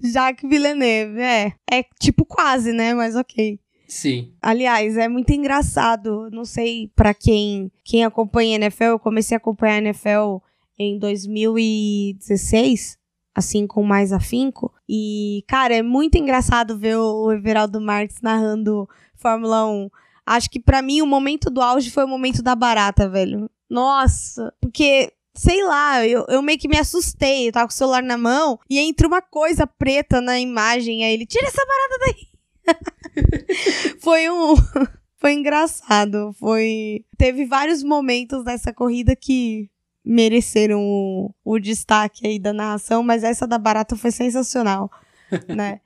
[0.12, 1.53] Jacques Villeneuve, é.
[1.70, 2.95] É tipo quase, né?
[2.95, 3.59] Mas ok.
[3.87, 4.32] Sim.
[4.43, 6.28] Aliás, é muito engraçado.
[6.30, 10.39] Não sei para quem quem acompanha a NFL, eu comecei a acompanhar a NFL
[10.78, 12.99] em 2016,
[13.34, 14.72] assim com mais afinco.
[14.89, 19.89] E, cara, é muito engraçado ver o Everaldo Marques narrando Fórmula 1.
[20.26, 23.49] Acho que para mim o momento do auge foi o momento da barata, velho.
[23.70, 27.49] Nossa, porque sei lá, eu, eu meio que me assustei.
[27.49, 31.05] Eu tava com o celular na mão e entra uma coisa preta na imagem.
[31.05, 32.36] Aí ele, tira essa barata daí.
[34.01, 34.55] foi um.
[35.19, 36.33] Foi engraçado.
[36.39, 37.05] Foi.
[37.17, 39.71] Teve vários momentos nessa corrida que
[40.05, 44.91] mereceram o, o destaque aí da narração, mas essa da Barata foi sensacional,
[45.49, 45.81] né?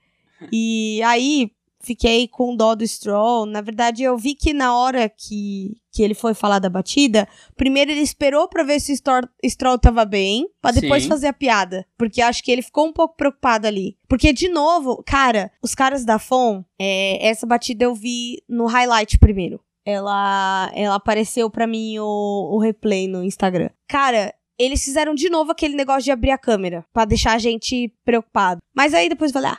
[0.52, 1.52] E aí,
[1.82, 3.46] fiquei com dó do Stroll.
[3.46, 7.90] Na verdade, eu vi que na hora que, que ele foi falar da batida, primeiro
[7.90, 11.08] ele esperou para ver se o Stroll, Stroll tava bem, para depois Sim.
[11.08, 11.86] fazer a piada.
[11.96, 13.96] Porque acho que ele ficou um pouco preocupado ali.
[14.08, 19.18] Porque, de novo, cara, os caras da FON, é, essa batida eu vi no highlight
[19.18, 19.60] primeiro.
[19.84, 23.70] Ela, ela apareceu para mim o, o replay no Instagram.
[23.88, 27.90] Cara, eles fizeram de novo aquele negócio de abrir a câmera para deixar a gente
[28.04, 28.60] preocupado.
[28.76, 29.58] Mas aí depois eu falei, ah,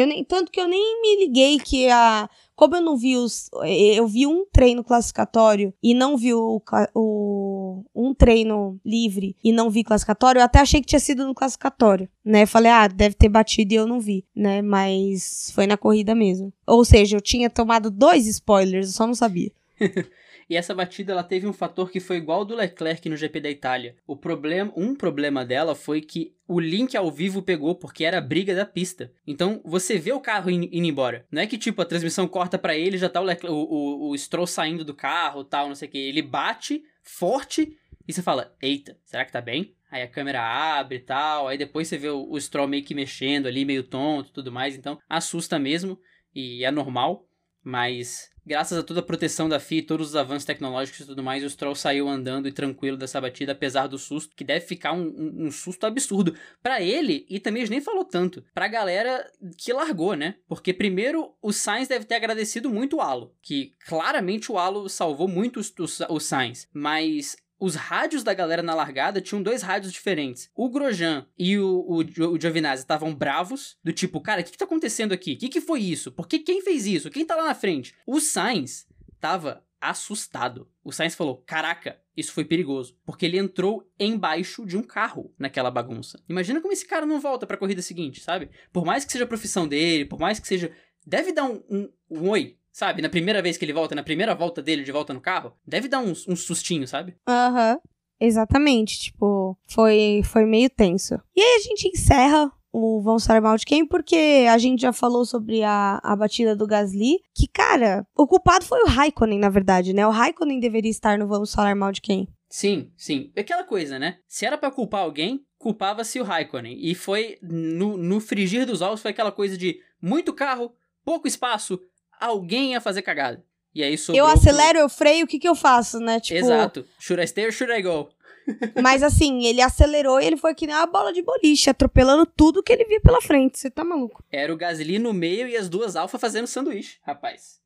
[0.00, 2.30] eu nem, tanto que eu nem me liguei que a.
[2.54, 3.50] Como eu não vi os.
[3.96, 6.62] Eu vi um treino classificatório e não vi o,
[6.94, 11.34] o, um treino livre e não vi classificatório, eu até achei que tinha sido no
[11.34, 12.46] classificatório, né?
[12.46, 14.62] Falei, ah, deve ter batido e eu não vi, né?
[14.62, 16.52] Mas foi na corrida mesmo.
[16.66, 19.50] Ou seja, eu tinha tomado dois spoilers, eu só não sabia.
[20.48, 23.40] E essa batida ela teve um fator que foi igual ao do Leclerc no GP
[23.40, 23.96] da Itália.
[24.06, 28.54] O problema, um problema dela foi que o link ao vivo pegou porque era briga
[28.54, 29.12] da pista.
[29.26, 31.26] Então você vê o carro indo embora.
[31.30, 34.10] Não é que tipo a transmissão corta para ele já tá o, Leclerc, o, o,
[34.10, 35.98] o Stroll saindo do carro, tal, não sei o que.
[35.98, 37.76] Ele bate forte
[38.06, 41.56] e você fala: "Eita, será que tá bem?" Aí a câmera abre e tal, aí
[41.56, 44.98] depois você vê o, o Stroll meio que mexendo ali, meio tonto, tudo mais, então
[45.08, 45.98] assusta mesmo
[46.34, 47.26] e é normal,
[47.62, 51.44] mas graças a toda a proteção da FIA, todos os avanços tecnológicos e tudo mais,
[51.44, 55.02] o Stroll saiu andando e tranquilo dessa batida, apesar do susto, que deve ficar um,
[55.06, 59.72] um, um susto absurdo para ele, e também gente nem falou tanto, pra galera que
[59.72, 60.36] largou, né?
[60.48, 65.28] Porque primeiro o Sainz deve ter agradecido muito o Alo, que claramente o Alo salvou
[65.28, 70.50] muito o, o Sainz, mas os rádios da galera na largada tinham dois rádios diferentes.
[70.54, 74.58] O Grosjean e o, o, o Giovinazzi estavam bravos, do tipo, cara, o que, que
[74.58, 75.32] tá acontecendo aqui?
[75.32, 76.12] O que, que foi isso?
[76.12, 77.10] Por que quem fez isso?
[77.10, 77.94] Quem tá lá na frente?
[78.06, 78.86] O Sainz
[79.20, 80.68] tava assustado.
[80.84, 82.96] O Sainz falou: Caraca, isso foi perigoso.
[83.04, 86.22] Porque ele entrou embaixo de um carro naquela bagunça.
[86.28, 88.50] Imagina como esse cara não volta pra corrida seguinte, sabe?
[88.72, 90.72] Por mais que seja a profissão dele, por mais que seja.
[91.06, 93.02] Deve dar um, um, um oi sabe?
[93.02, 95.88] Na primeira vez que ele volta, na primeira volta dele de volta no carro, deve
[95.88, 97.16] dar um, um sustinho, sabe?
[97.26, 97.72] Aham.
[97.72, 97.80] Uhum.
[98.20, 101.14] Exatamente, tipo, foi, foi meio tenso.
[101.36, 104.92] E aí a gente encerra o Vamos Falar Mal de Quem, porque a gente já
[104.92, 109.48] falou sobre a, a batida do Gasly, que, cara, o culpado foi o Raikkonen, na
[109.48, 110.04] verdade, né?
[110.04, 112.28] O Raikkonen deveria estar no Vamos Falar Mal de Quem.
[112.48, 113.30] Sim, sim.
[113.36, 114.18] É aquela coisa, né?
[114.26, 116.76] Se era para culpar alguém, culpava-se o Raikkonen.
[116.80, 120.72] E foi, no, no frigir dos ovos, foi aquela coisa de muito carro,
[121.04, 121.80] pouco espaço,
[122.20, 123.44] alguém ia fazer cagada.
[123.74, 126.18] E aí sobrou Eu acelero, eu freio, o que que eu faço, né?
[126.20, 126.84] Tipo, Exato.
[126.98, 128.08] Should I stay or should I go?
[128.82, 132.62] Mas assim, ele acelerou e ele foi que nem uma bola de boliche, atropelando tudo
[132.62, 133.58] que ele via pela frente.
[133.58, 134.24] Você tá maluco?
[134.32, 137.58] Era o Gasly no meio e as duas Alfa fazendo sanduíche, rapaz.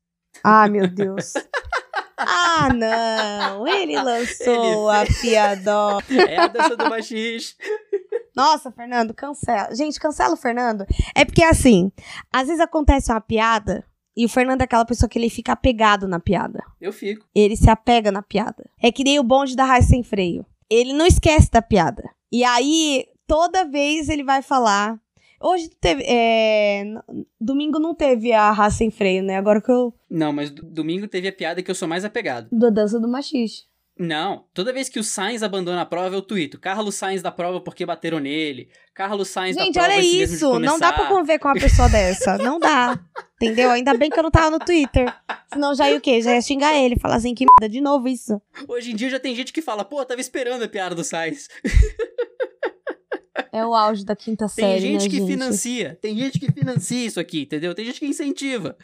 [0.43, 1.33] Ah, meu Deus.
[2.17, 3.67] ah, não.
[3.67, 6.13] Ele lançou a piadoca.
[6.13, 7.55] É a dança do machixe.
[8.35, 9.73] Nossa, Fernando, cancela.
[9.73, 10.85] Gente, cancela o Fernando.
[11.15, 11.91] É porque assim,
[12.31, 13.85] às vezes acontece uma piada
[14.15, 16.63] e o Fernando é aquela pessoa que ele fica apegado na piada.
[16.79, 17.25] Eu fico.
[17.33, 18.69] Ele se apega na piada.
[18.81, 20.45] É que nem o bonde da raiz sem freio.
[20.69, 22.03] Ele não esquece da piada.
[22.31, 24.99] E aí, toda vez ele vai falar.
[25.41, 26.03] Hoje teve.
[26.07, 26.83] é,
[27.39, 29.35] Domingo não teve a raça sem freio, né?
[29.37, 29.93] Agora que eu.
[30.09, 32.47] Não, mas do- domingo teve a piada que eu sou mais apegado.
[32.51, 33.63] Da dança do machixe.
[33.97, 36.59] Não, toda vez que o Sainz abandona a prova, eu tuito.
[36.59, 38.67] Carlos Sainz da prova porque bateram nele.
[38.91, 40.59] Carlos Sainz Gente, da prova olha mesmo de isso.
[40.59, 42.37] Não dá pra conviver com uma pessoa dessa.
[42.39, 42.99] Não dá.
[43.39, 43.69] Entendeu?
[43.69, 45.13] Ainda bem que eu não tava no Twitter.
[45.53, 46.21] Senão já ia o quê?
[46.21, 46.97] Já ia xingar ele.
[46.97, 48.41] Falar assim, que merda, de novo isso.
[48.67, 51.47] Hoje em dia já tem gente que fala, pô, tava esperando a piada do Sainz.
[53.51, 55.31] É o auge da quinta Tem série, gente né, que gente?
[55.31, 57.75] financia, tem gente que financia isso aqui, entendeu?
[57.75, 58.75] Tem gente que incentiva.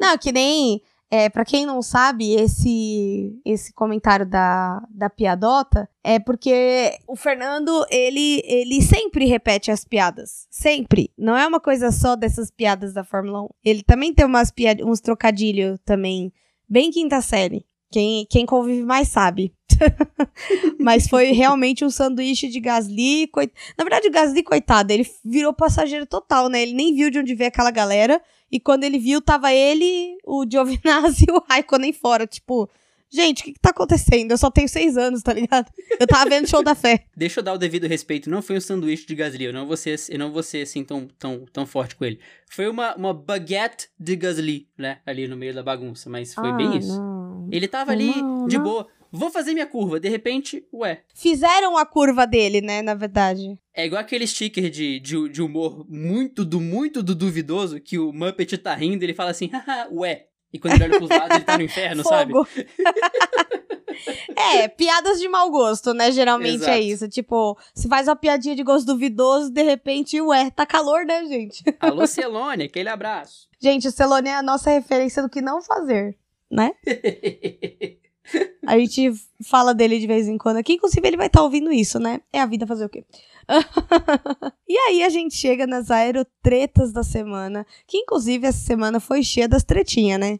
[0.00, 0.82] Não, que nem.
[1.12, 7.84] É, para quem não sabe, esse esse comentário da, da piadota é porque o Fernando,
[7.90, 10.46] ele, ele sempre repete as piadas.
[10.48, 11.10] Sempre.
[11.18, 13.48] Não é uma coisa só dessas piadas da Fórmula 1.
[13.64, 16.32] Ele também tem umas piad uns trocadilhos também,
[16.68, 17.66] bem quinta série.
[17.90, 19.52] Quem, quem convive mais sabe.
[20.78, 23.26] Mas foi realmente um sanduíche de Gasly.
[23.26, 23.52] Coit...
[23.76, 26.62] Na verdade, o Gasly, coitado, ele virou passageiro total, né?
[26.62, 28.22] Ele nem viu de onde veio aquela galera.
[28.50, 32.26] E quando ele viu, tava ele, o Giovinazzi e o Raikkonen fora.
[32.26, 32.68] Tipo,
[33.08, 34.30] gente, o que, que tá acontecendo?
[34.32, 35.70] Eu só tenho seis anos, tá ligado?
[35.98, 37.04] Eu tava vendo show da fé.
[37.16, 39.76] Deixa eu dar o devido respeito, não foi um sanduíche de Gasly, eu não vou
[39.76, 42.18] ser, eu não vou ser assim tão, tão, tão forte com ele.
[42.50, 44.98] Foi uma, uma baguette de Gasly, né?
[45.06, 46.92] Ali no meio da bagunça, mas foi bem isso.
[46.92, 47.48] Ah, Não.
[47.52, 48.64] Ele tava ali Não, de não.
[48.64, 48.86] boa.
[49.12, 51.02] Vou fazer minha curva, de repente, ué.
[51.14, 53.58] Fizeram a curva dele, né, na verdade.
[53.74, 58.12] É igual aquele sticker de, de, de humor muito do muito do duvidoso que o
[58.12, 60.26] Muppet tá rindo e ele fala assim, haha, ué.
[60.52, 62.32] E quando ele olha pros lados, ele tá no inferno, sabe?
[64.34, 66.10] É, piadas de mau gosto, né?
[66.10, 66.70] Geralmente Exato.
[66.70, 67.08] é isso.
[67.08, 71.62] Tipo, se faz uma piadinha de gosto duvidoso, de repente, ué, tá calor, né, gente?
[71.80, 73.48] Alô, Celone, aquele abraço.
[73.60, 76.16] Gente, o Celone é a nossa referência do que não fazer,
[76.50, 76.72] né?
[78.66, 79.12] A gente
[79.44, 82.20] fala dele de vez em quando aqui, inclusive ele vai estar ouvindo isso, né?
[82.32, 83.04] É a vida fazer o quê?
[84.68, 89.48] e aí a gente chega nas aerotretas da semana, que inclusive essa semana foi cheia
[89.48, 90.38] das tretinhas, né?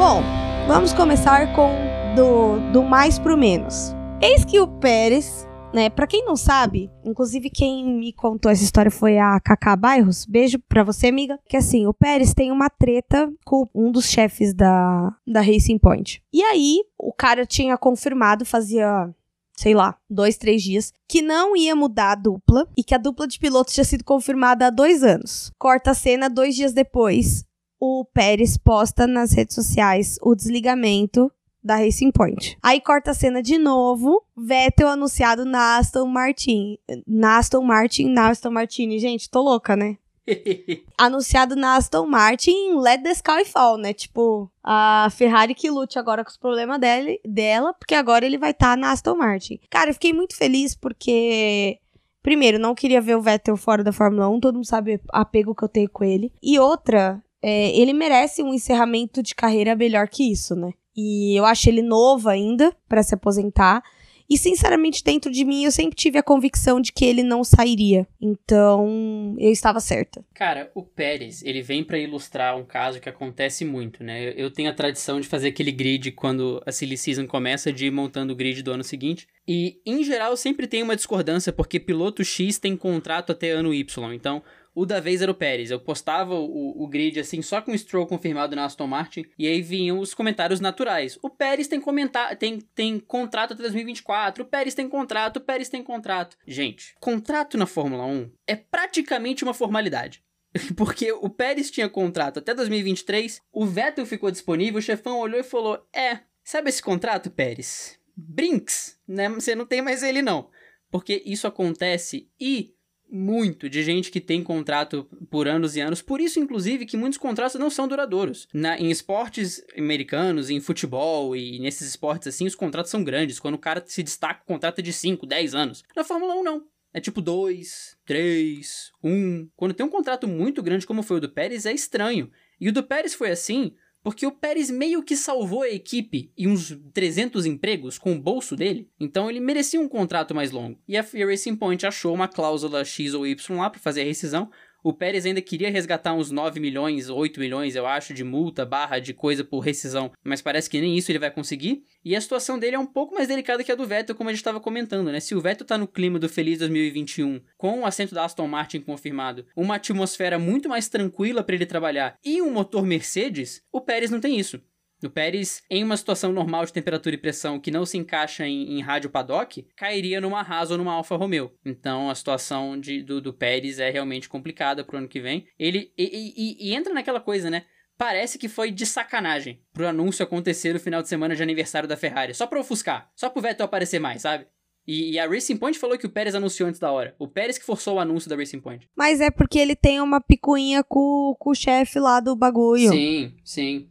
[0.00, 0.22] Bom,
[0.66, 1.74] vamos começar com
[2.16, 3.94] do, do mais pro menos.
[4.22, 8.90] Eis que o Pérez, né, pra quem não sabe, inclusive quem me contou essa história
[8.90, 13.30] foi a Cacá Bairros, beijo pra você, amiga, que assim, o Pérez tem uma treta
[13.44, 16.22] com um dos chefes da, da Racing Point.
[16.32, 19.14] E aí, o cara tinha confirmado, fazia
[19.54, 23.26] sei lá, dois, três dias, que não ia mudar a dupla e que a dupla
[23.26, 25.52] de pilotos tinha sido confirmada há dois anos.
[25.58, 27.44] Corta a cena dois dias depois,
[27.80, 32.58] o Pérez posta nas redes sociais o desligamento da Racing Point.
[32.62, 36.78] Aí corta a cena de novo, Vettel anunciado na Aston Martin.
[37.06, 38.98] Na Aston Martin, na Aston Martin.
[38.98, 39.96] Gente, tô louca, né?
[40.96, 43.92] Anunciado na Aston Martin, Let the Sky Fall, né?
[43.92, 48.52] Tipo, a Ferrari que lute agora com os problemas dele, dela, porque agora ele vai
[48.52, 49.58] estar na Aston Martin.
[49.68, 51.78] Cara, eu fiquei muito feliz porque
[52.22, 55.54] Primeiro, não queria ver o Vettel fora da Fórmula 1, todo mundo sabe o apego
[55.54, 56.30] que eu tenho com ele.
[56.42, 60.72] E outra, é, ele merece um encerramento de carreira melhor que isso, né?
[60.96, 63.82] E eu acho ele novo ainda para se aposentar.
[64.28, 68.06] E sinceramente, dentro de mim, eu sempre tive a convicção de que ele não sairia.
[68.20, 70.24] Então, eu estava certa.
[70.32, 74.32] Cara, o Pérez, ele vem pra ilustrar um caso que acontece muito, né?
[74.36, 77.90] Eu tenho a tradição de fazer aquele grid quando a silly season começa, de ir
[77.90, 79.26] montando o grid do ano seguinte.
[79.48, 84.14] E, em geral, sempre tem uma discordância, porque piloto X tem contrato até ano Y.
[84.14, 85.70] Então, o da vez era o Pérez.
[85.70, 89.46] Eu postava o, o grid assim, só com o Stroll confirmado na Aston Martin, e
[89.46, 91.18] aí vinham os comentários naturais.
[91.22, 95.68] O Pérez tem, comentar, tem, tem contrato até 2024, o Pérez tem contrato, o Pérez
[95.68, 96.36] tem contrato.
[96.46, 100.22] Gente, contrato na Fórmula 1 é praticamente uma formalidade.
[100.76, 105.44] Porque o Pérez tinha contrato até 2023, o Vettel ficou disponível, o chefão olhou e
[105.44, 107.98] falou: É, sabe esse contrato, Pérez?
[108.16, 109.28] Brinks, né?
[109.28, 110.50] Você não tem mais ele não.
[110.90, 112.74] Porque isso acontece e
[113.10, 116.00] muito de gente que tem contrato por anos e anos.
[116.00, 118.46] Por isso, inclusive, que muitos contratos não são duradouros.
[118.52, 123.40] Na, em esportes americanos, em futebol e nesses esportes assim, os contratos são grandes.
[123.40, 125.82] Quando o cara se destaca, o contrato é de 5, 10 anos.
[125.94, 126.64] Na Fórmula 1, não.
[126.92, 129.48] É tipo 2, 3, 1.
[129.56, 132.30] Quando tem um contrato muito grande como foi o do Pérez, é estranho.
[132.60, 136.48] E o do Pérez foi assim porque o Pérez meio que salvou a equipe e
[136.48, 140.78] uns 300 empregos com o bolso dele, então ele merecia um contrato mais longo.
[140.88, 144.50] E a Racing Point achou uma cláusula X ou Y lá para fazer a rescisão,
[144.82, 148.98] o Pérez ainda queria resgatar uns 9 milhões, 8 milhões, eu acho, de multa, barra
[148.98, 151.82] de coisa por rescisão, mas parece que nem isso ele vai conseguir.
[152.04, 154.32] E a situação dele é um pouco mais delicada que a do Vettel, como a
[154.32, 155.20] gente estava comentando, né?
[155.20, 158.80] Se o Vettel tá no clima do Feliz 2021, com o assento da Aston Martin
[158.80, 164.10] confirmado, uma atmosfera muito mais tranquila para ele trabalhar e um motor Mercedes, o Pérez
[164.10, 164.60] não tem isso.
[165.02, 168.78] O Pérez, em uma situação normal de temperatura e pressão que não se encaixa em,
[168.78, 171.52] em rádio paddock, cairia numa Haas ou numa Alfa Romeo.
[171.64, 175.46] Então a situação de, do, do Pérez é realmente complicada pro ano que vem.
[175.58, 177.64] Ele e, e, e entra naquela coisa, né?
[177.96, 181.98] Parece que foi de sacanagem pro anúncio acontecer no final de semana de aniversário da
[181.98, 182.32] Ferrari.
[182.32, 183.10] Só pra ofuscar.
[183.14, 184.46] Só pro Vettel aparecer mais, sabe?
[184.86, 187.14] E, a Racing Point falou que o Pérez anunciou antes da hora.
[187.18, 188.88] O Pérez que forçou o anúncio da Racing Point.
[188.96, 192.88] Mas é porque ele tem uma picuinha com, com o chefe lá do bagulho.
[192.88, 193.88] Sim, sim.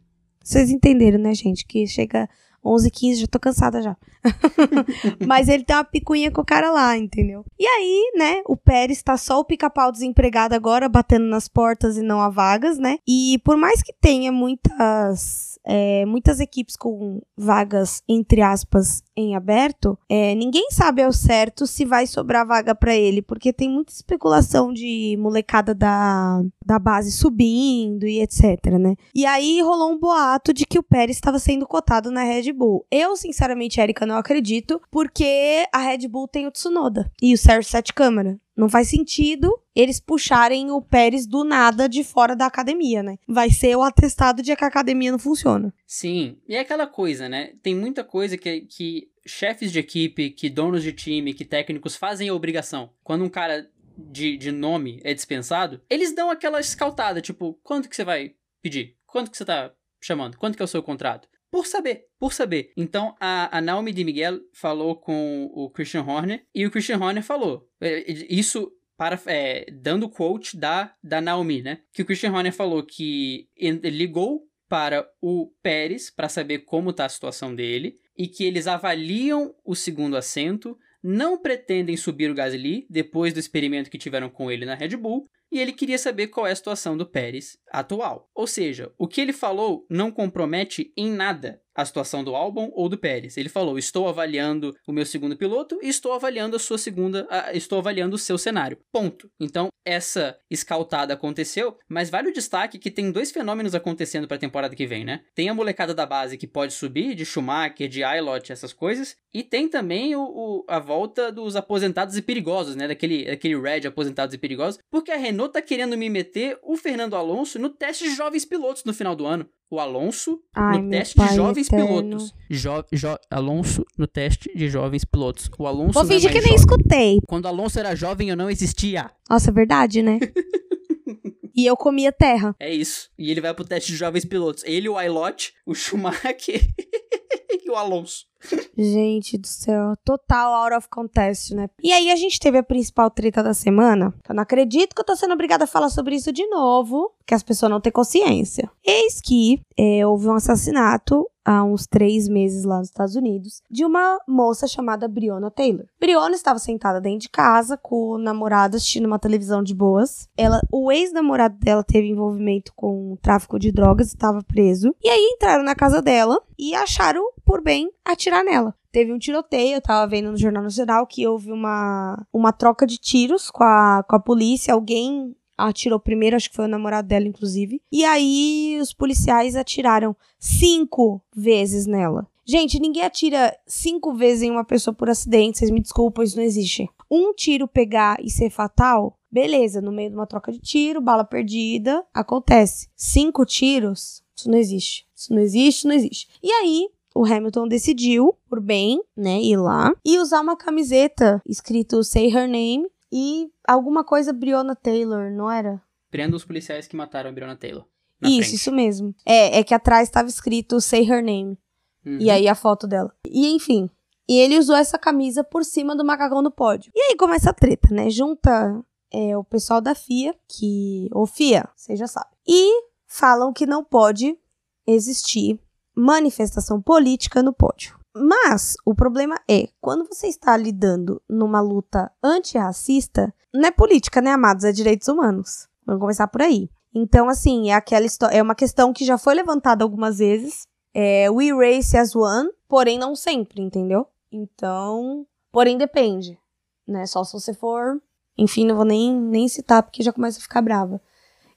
[0.50, 1.64] Vocês entenderam, né, gente?
[1.64, 2.28] Que chega
[2.64, 3.96] 11 15 já tô cansada já.
[5.26, 7.44] Mas ele tem uma picuinha com o cara lá, entendeu?
[7.58, 12.02] E aí, né, o Pérez tá só o pica-pau desempregado agora, batendo nas portas e
[12.02, 12.98] não há vagas, né?
[13.06, 19.98] E por mais que tenha muitas é, muitas equipes com vagas, entre aspas, em aberto,
[20.08, 24.72] é, ninguém sabe ao certo se vai sobrar vaga para ele, porque tem muita especulação
[24.72, 28.94] de molecada da, da base subindo e etc, né?
[29.14, 32.86] E aí rolou um boato de que o Pérez estava sendo cotado na Red Bull.
[32.90, 37.70] Eu, sinceramente, Erika, não acredito, porque a Red Bull tem o Tsunoda e o Sérgio
[37.70, 38.38] Sete Câmara.
[38.56, 43.16] Não faz sentido eles puxarem o Pérez do nada de fora da academia, né?
[43.26, 45.72] Vai ser o atestado de que a academia não funciona.
[45.86, 47.54] Sim, e é aquela coisa, né?
[47.62, 52.28] Tem muita coisa que, que chefes de equipe, que donos de time, que técnicos fazem
[52.28, 52.90] a obrigação.
[53.02, 57.96] Quando um cara de, de nome é dispensado, eles dão aquela escaltada, tipo, quanto que
[57.96, 58.96] você vai pedir?
[59.06, 60.36] Quanto que você tá chamando?
[60.36, 61.28] Quanto que é o seu contrato?
[61.50, 62.72] Por saber, por saber.
[62.76, 67.22] Então, a, a Naomi de Miguel falou com o Christian Horner e o Christian Horner
[67.22, 67.68] falou.
[67.80, 71.80] É, isso para é, dando quote da, da Naomi, né?
[71.92, 73.48] Que o Christian Horner falou que
[73.82, 79.54] ligou para o Pérez para saber como está a situação dele e que eles avaliam
[79.64, 84.66] o segundo assento, não pretendem subir o Gasly depois do experimento que tiveram com ele
[84.66, 88.30] na Red Bull e ele queria saber qual é a situação do Pérez atual.
[88.34, 92.88] Ou seja, o que ele falou não compromete em nada a situação do álbum ou
[92.88, 93.36] do Pérez.
[93.36, 97.52] Ele falou: "Estou avaliando o meu segundo piloto e estou avaliando a sua segunda, a,
[97.54, 98.78] estou avaliando o seu cenário".
[98.92, 99.30] Ponto.
[99.40, 104.40] Então, essa escaltada aconteceu, mas vale o destaque que tem dois fenômenos acontecendo para a
[104.40, 105.22] temporada que vem, né?
[105.34, 109.42] Tem a molecada da base que pode subir, de Schumacher, de Aylot, essas coisas, e
[109.42, 112.86] tem também o, o, a volta dos aposentados e perigosos, né?
[112.88, 117.16] Daquele, daquele Red aposentados e perigosos, porque a Renault tá querendo me meter o Fernando
[117.16, 121.18] Alonso no teste de jovens pilotos no final do ano o Alonso Ai, no teste
[121.18, 121.86] de jovens eterno.
[121.86, 122.34] pilotos.
[122.50, 125.48] Jo, jo, Alonso no teste de jovens pilotos.
[125.56, 127.20] O Alonso Vou fingir é que nem escutei.
[127.26, 129.10] Quando Alonso era jovem, eu não existia.
[129.28, 130.18] Nossa, é verdade, né?
[131.54, 132.54] e eu comia terra.
[132.58, 133.08] É isso.
[133.16, 134.64] E ele vai pro teste de jovens pilotos.
[134.64, 136.66] Ele, o Ailot, o Schumacher
[137.64, 138.29] e o Alonso.
[138.76, 141.68] Gente do céu, total out of contest, né?
[141.82, 144.14] E aí a gente teve a principal treta da semana.
[144.28, 147.34] Eu não acredito que eu tô sendo obrigada a falar sobre isso de novo, que
[147.34, 148.70] as pessoas não têm consciência.
[148.84, 153.84] Eis que é, houve um assassinato há uns três meses lá nos Estados Unidos, de
[153.84, 155.86] uma moça chamada Brionna Taylor.
[155.98, 160.28] Brionna estava sentada dentro de casa com o namorado assistindo uma televisão de boas.
[160.36, 164.94] Ela, o ex-namorado dela teve envolvimento com tráfico de drogas, estava preso.
[165.02, 168.72] E aí entraram na casa dela e acharam por bem atirar nela.
[168.92, 172.96] Teve um tiroteio, eu tava vendo no Jornal Nacional que houve uma, uma troca de
[172.96, 174.72] tiros com a, com a polícia.
[174.72, 177.82] Alguém atirou primeiro, acho que foi o namorado dela, inclusive.
[177.90, 182.24] E aí os policiais atiraram cinco vezes nela.
[182.46, 186.44] Gente, ninguém atira cinco vezes em uma pessoa por acidente, vocês me desculpam, isso não
[186.44, 186.88] existe.
[187.10, 191.24] Um tiro pegar e ser fatal, beleza, no meio de uma troca de tiro, bala
[191.24, 192.88] perdida, acontece.
[192.94, 195.04] Cinco tiros, isso não existe.
[195.16, 196.28] Isso não existe, isso não existe.
[196.42, 196.88] E aí,
[197.20, 202.48] o Hamilton decidiu, por bem, né, ir lá e usar uma camiseta escrito Say Her
[202.48, 205.82] Name e alguma coisa Brionna Taylor, não era?
[206.10, 207.84] Prenda os policiais que mataram a Brionna Taylor.
[208.22, 208.54] Isso, frente.
[208.54, 209.14] isso mesmo.
[209.26, 211.58] É, é que atrás estava escrito Say Her Name.
[212.06, 212.16] Uhum.
[212.18, 213.12] E aí a foto dela.
[213.28, 213.90] E enfim.
[214.26, 216.90] E ele usou essa camisa por cima do macacão do pódio.
[216.94, 218.08] E aí começa a treta, né?
[218.08, 221.06] Junta é o pessoal da FIA, que.
[221.12, 222.30] Ou FIA, você já sabe.
[222.48, 224.38] E falam que não pode
[224.86, 225.60] existir
[226.00, 227.98] manifestação política no pódio.
[228.14, 234.32] Mas o problema é, quando você está lidando numa luta antirracista, não é política, né,
[234.32, 234.64] amados?
[234.64, 235.68] É direitos humanos.
[235.86, 236.68] Vamos começar por aí.
[236.94, 238.06] Então, assim, é aquela.
[238.32, 240.66] É uma questão que já foi levantada algumas vezes.
[240.92, 244.06] É, we race as one, porém não sempre, entendeu?
[244.32, 245.24] Então.
[245.52, 246.38] Porém depende.
[246.86, 247.06] Né?
[247.06, 248.00] Só se você for.
[248.36, 251.00] Enfim, não vou nem, nem citar, porque já começa a ficar brava.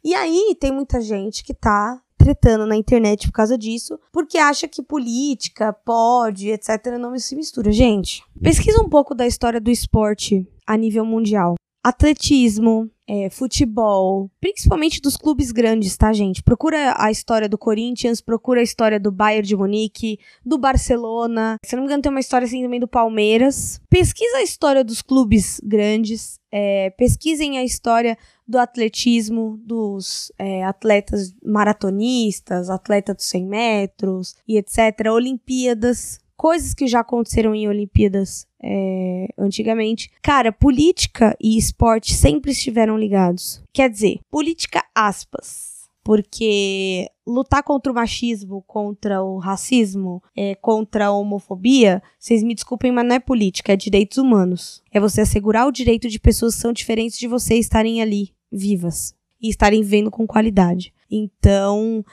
[0.03, 4.67] E aí tem muita gente que tá tretando na internet por causa disso, porque acha
[4.67, 7.71] que política, pode, etc, não se mistura.
[7.71, 11.55] Gente, pesquisa um pouco da história do esporte a nível mundial.
[11.83, 16.41] Atletismo, é, futebol, principalmente dos clubes grandes, tá, gente?
[16.41, 21.57] Procura a história do Corinthians, procura a história do Bayern de Munique, do Barcelona.
[21.65, 23.81] Se não me engano, tem uma história assim também do Palmeiras.
[23.89, 28.17] Pesquisa a história dos clubes grandes, é, pesquisem a história
[28.47, 35.11] do atletismo, dos é, atletas maratonistas, atletas dos 100 metros e etc.
[35.11, 40.11] Olimpíadas, coisas que já aconteceram em Olimpíadas é, antigamente.
[40.21, 43.63] Cara, política e esporte sempre estiveram ligados.
[43.73, 45.72] Quer dizer, política aspas.
[46.03, 52.91] Porque lutar contra o machismo, contra o racismo, é, contra a homofobia, vocês me desculpem,
[52.91, 54.83] mas não é política, é direitos humanos.
[54.91, 59.15] É você assegurar o direito de pessoas que são diferentes de você estarem ali, vivas,
[59.41, 60.93] e estarem vivendo com qualidade.
[61.09, 62.03] Então,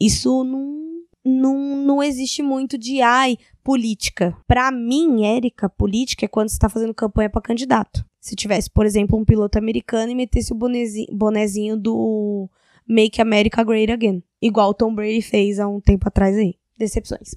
[0.00, 4.36] isso não, não, não existe muito de ai, política.
[4.46, 8.04] Para mim, Érica, política é quando você está fazendo campanha para candidato.
[8.20, 12.48] Se tivesse, por exemplo, um piloto americano e metesse o bonezinho, bonezinho do
[12.88, 14.22] Make America Great Again.
[14.40, 16.54] Igual o Tom Brady fez há um tempo atrás aí.
[16.76, 17.34] Decepções.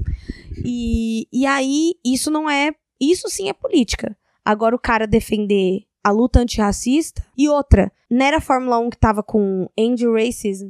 [0.66, 2.74] E, e aí, isso não é.
[3.00, 4.18] Isso sim é política.
[4.43, 7.26] Agora, o cara defender a luta antirracista.
[7.38, 10.70] E outra, não era a Fórmula 1 que tava com anti-racism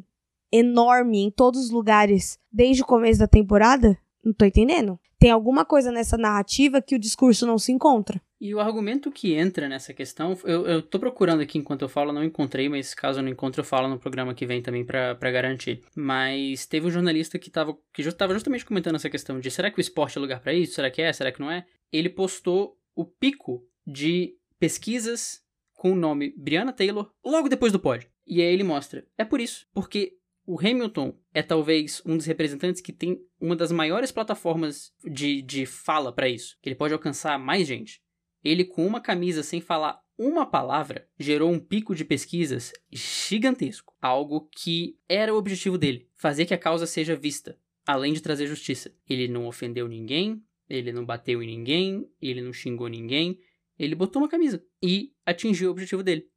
[0.51, 3.97] enorme em todos os lugares desde o começo da temporada?
[4.23, 4.99] Não tô entendendo.
[5.19, 8.21] Tem alguma coisa nessa narrativa que o discurso não se encontra.
[8.39, 12.13] E o argumento que entra nessa questão, eu, eu tô procurando aqui enquanto eu falo,
[12.13, 15.31] não encontrei, mas caso eu não encontre, eu falo no programa que vem também para
[15.31, 15.81] garantir.
[15.95, 19.71] Mas teve um jornalista que tava, que já tava justamente comentando essa questão de será
[19.71, 20.73] que o esporte é lugar para isso?
[20.73, 21.11] Será que é?
[21.11, 21.65] Será que não é?
[21.91, 25.41] Ele postou o pico de pesquisas
[25.73, 28.09] com o nome Brianna Taylor logo depois do pódio.
[28.25, 30.13] E aí ele mostra, é por isso, porque
[30.45, 35.65] o Hamilton é talvez um dos representantes que tem uma das maiores plataformas de, de
[35.65, 38.01] fala para isso, que ele pode alcançar mais gente.
[38.43, 43.95] Ele, com uma camisa sem falar uma palavra, gerou um pico de pesquisas gigantesco.
[44.01, 48.47] Algo que era o objetivo dele: fazer que a causa seja vista, além de trazer
[48.47, 48.93] justiça.
[49.09, 53.39] Ele não ofendeu ninguém, ele não bateu em ninguém, ele não xingou ninguém,
[53.77, 56.27] ele botou uma camisa e atingiu o objetivo dele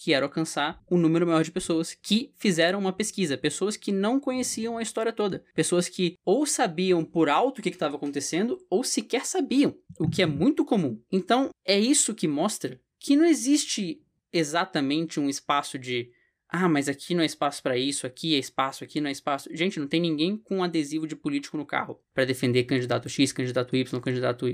[0.00, 4.18] que era alcançar um número maior de pessoas que fizeram uma pesquisa, pessoas que não
[4.18, 8.82] conheciam a história toda, pessoas que ou sabiam por alto o que estava acontecendo ou
[8.82, 10.98] sequer sabiam, o que é muito comum.
[11.12, 16.10] Então, é isso que mostra que não existe exatamente um espaço de
[16.48, 19.48] ah, mas aqui não é espaço para isso, aqui é espaço, aqui não é espaço.
[19.52, 23.76] Gente, não tem ninguém com adesivo de político no carro para defender candidato X, candidato
[23.76, 24.46] Y, candidato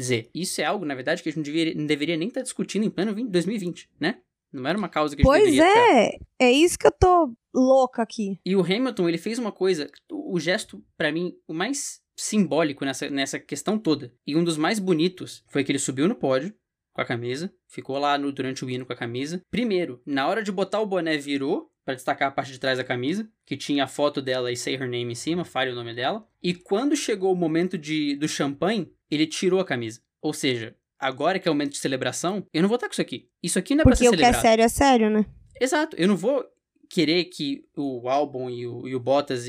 [0.00, 0.30] Z.
[0.34, 2.44] Isso é algo, na verdade, que a gente não deveria, não deveria nem estar tá
[2.44, 4.18] discutindo em pleno 2020, né?
[4.54, 8.02] Não era uma causa que a gente pois é, é isso que eu tô louca
[8.02, 8.38] aqui.
[8.44, 13.10] E o Hamilton, ele fez uma coisa, o gesto, para mim, o mais simbólico nessa,
[13.10, 16.54] nessa questão toda, e um dos mais bonitos, foi que ele subiu no pódio,
[16.92, 19.42] com a camisa, ficou lá no, durante o hino com a camisa.
[19.50, 22.84] Primeiro, na hora de botar o boné, virou para destacar a parte de trás da
[22.84, 25.92] camisa, que tinha a foto dela e say her name em cima, fale o nome
[25.92, 26.26] dela.
[26.42, 30.00] E quando chegou o momento de, do champanhe, ele tirou a camisa.
[30.22, 30.74] Ou seja,
[31.04, 33.28] agora que é o momento de celebração, eu não vou estar com isso aqui.
[33.42, 34.32] Isso aqui não é Porque pra ser celebrado.
[34.32, 35.26] Porque o que é sério é sério, né?
[35.60, 35.96] Exato.
[35.96, 36.44] Eu não vou
[36.88, 39.44] querer que o álbum e o, e o Bottas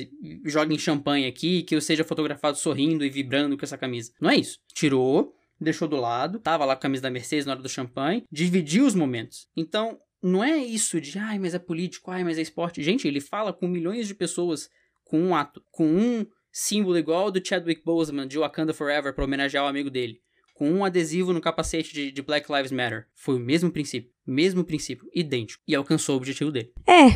[0.45, 4.11] joguem champanhe aqui, que eu seja fotografado sorrindo e vibrando com essa camisa.
[4.19, 4.59] Não é isso.
[4.73, 8.23] Tirou, deixou do lado, tava lá com a camisa da Mercedes na hora do champanhe,
[8.31, 9.47] dividiu os momentos.
[9.55, 12.83] Então, não é isso de, ai, mas é político, ai, mas é esporte.
[12.83, 14.69] Gente, ele fala com milhões de pessoas
[15.03, 19.23] com um ato, com um símbolo igual ao do Chadwick Boseman de Wakanda Forever para
[19.23, 20.19] homenagear o amigo dele
[20.55, 23.05] com um adesivo no capacete de, de, Black Lives Matter.
[23.13, 26.71] Foi o mesmo princípio, mesmo princípio, idêntico, e alcançou o objetivo dele.
[26.87, 27.07] É,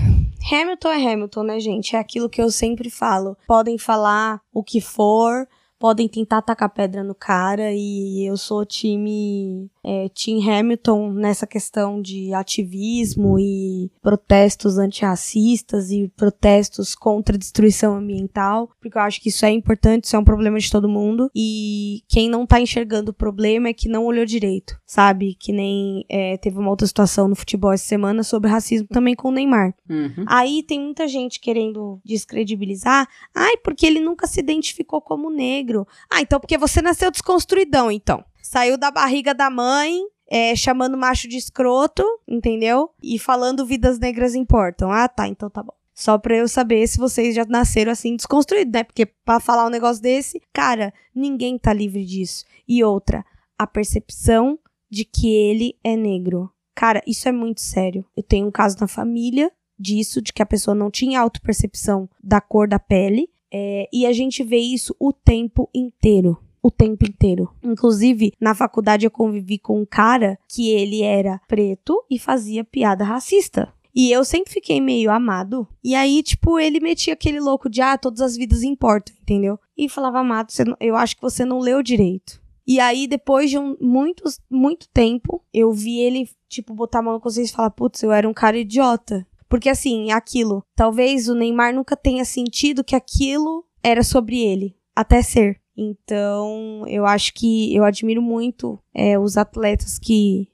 [0.53, 1.95] Hamilton é Hamilton, né, gente?
[1.95, 3.35] É aquilo que eu sempre falo.
[3.47, 5.47] Podem falar o que for,
[5.79, 11.99] podem tentar tacar pedra no cara, e eu sou time é, Tim Hamilton nessa questão
[11.99, 19.29] de ativismo e protestos antirracistas e protestos contra a destruição ambiental, porque eu acho que
[19.29, 21.31] isso é importante, isso é um problema de todo mundo.
[21.35, 25.33] E quem não tá enxergando o problema é que não olhou direito, sabe?
[25.33, 29.29] Que nem é, teve uma outra situação no futebol essa semana sobre racismo também com
[29.29, 29.73] o Neymar.
[29.89, 30.23] Uhum.
[30.27, 33.07] Aí tem muita gente querendo descredibilizar.
[33.33, 35.87] Ai, porque ele nunca se identificou como negro.
[36.11, 38.23] Ah, então porque você nasceu desconstruidão, então.
[38.41, 42.91] Saiu da barriga da mãe, é, chamando macho de escroto, entendeu?
[43.01, 44.91] E falando vidas negras importam.
[44.91, 45.73] Ah, tá, então tá bom.
[45.93, 48.83] Só pra eu saber se vocês já nasceram assim desconstruídos, né?
[48.83, 52.45] Porque pra falar um negócio desse, cara, ninguém tá livre disso.
[52.65, 53.25] E outra,
[53.57, 54.57] a percepção
[54.89, 56.49] de que ele é negro.
[56.73, 58.05] Cara, isso é muito sério.
[58.15, 62.39] Eu tenho um caso na família disso, de que a pessoa não tinha autopercepção da
[62.39, 63.29] cor da pele.
[63.51, 66.37] É, e a gente vê isso o tempo inteiro.
[66.61, 67.49] O tempo inteiro.
[67.63, 73.03] Inclusive, na faculdade eu convivi com um cara que ele era preto e fazia piada
[73.03, 73.71] racista.
[73.95, 75.67] E eu sempre fiquei meio amado.
[75.83, 79.59] E aí, tipo, ele metia aquele louco de, ah, todas as vidas importam, entendeu?
[79.77, 82.39] E falava, amado, não- eu acho que você não leu direito.
[82.67, 87.13] E aí, depois de um, muitos, muito tempo, eu vi ele, tipo, botar a mão
[87.13, 89.25] no consciência e falar, putz, eu era um cara idiota.
[89.49, 90.63] Porque assim, aquilo.
[90.75, 94.75] Talvez o Neymar nunca tenha sentido que aquilo era sobre ele.
[94.95, 95.58] Até ser.
[95.81, 100.49] Então, eu acho que eu admiro muito é, os atletas que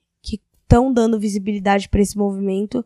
[0.65, 2.86] estão dando visibilidade para esse movimento.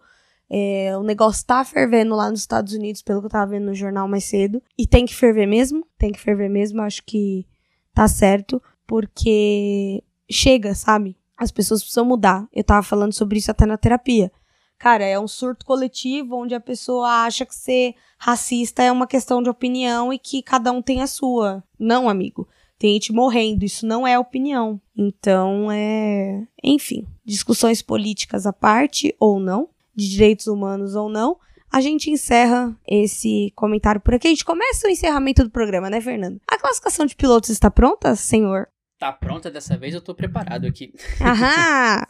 [0.49, 3.73] É, o negócio tá fervendo lá nos Estados Unidos, pelo que eu tava vendo no
[3.73, 4.61] jornal mais cedo.
[4.77, 5.85] E tem que ferver mesmo.
[5.97, 6.81] Tem que ferver mesmo.
[6.81, 7.45] Acho que
[7.93, 8.61] tá certo.
[8.87, 11.17] Porque chega, sabe?
[11.37, 12.47] As pessoas precisam mudar.
[12.53, 14.31] Eu tava falando sobre isso até na terapia.
[14.79, 19.43] Cara, é um surto coletivo onde a pessoa acha que ser racista é uma questão
[19.43, 21.61] de opinião e que cada um tem a sua.
[21.77, 22.47] Não, amigo.
[22.77, 24.79] Tem gente morrendo, isso não é opinião.
[24.95, 26.47] Então, é.
[26.63, 31.37] Enfim, discussões políticas à parte ou não, de direitos humanos ou não,
[31.69, 34.27] a gente encerra esse comentário por aqui.
[34.27, 36.39] A gente começa o encerramento do programa, né, Fernando?
[36.47, 38.69] A classificação de pilotos está pronta, senhor?
[38.97, 40.93] Tá pronta dessa vez, eu tô preparado aqui.
[41.21, 42.05] Aham!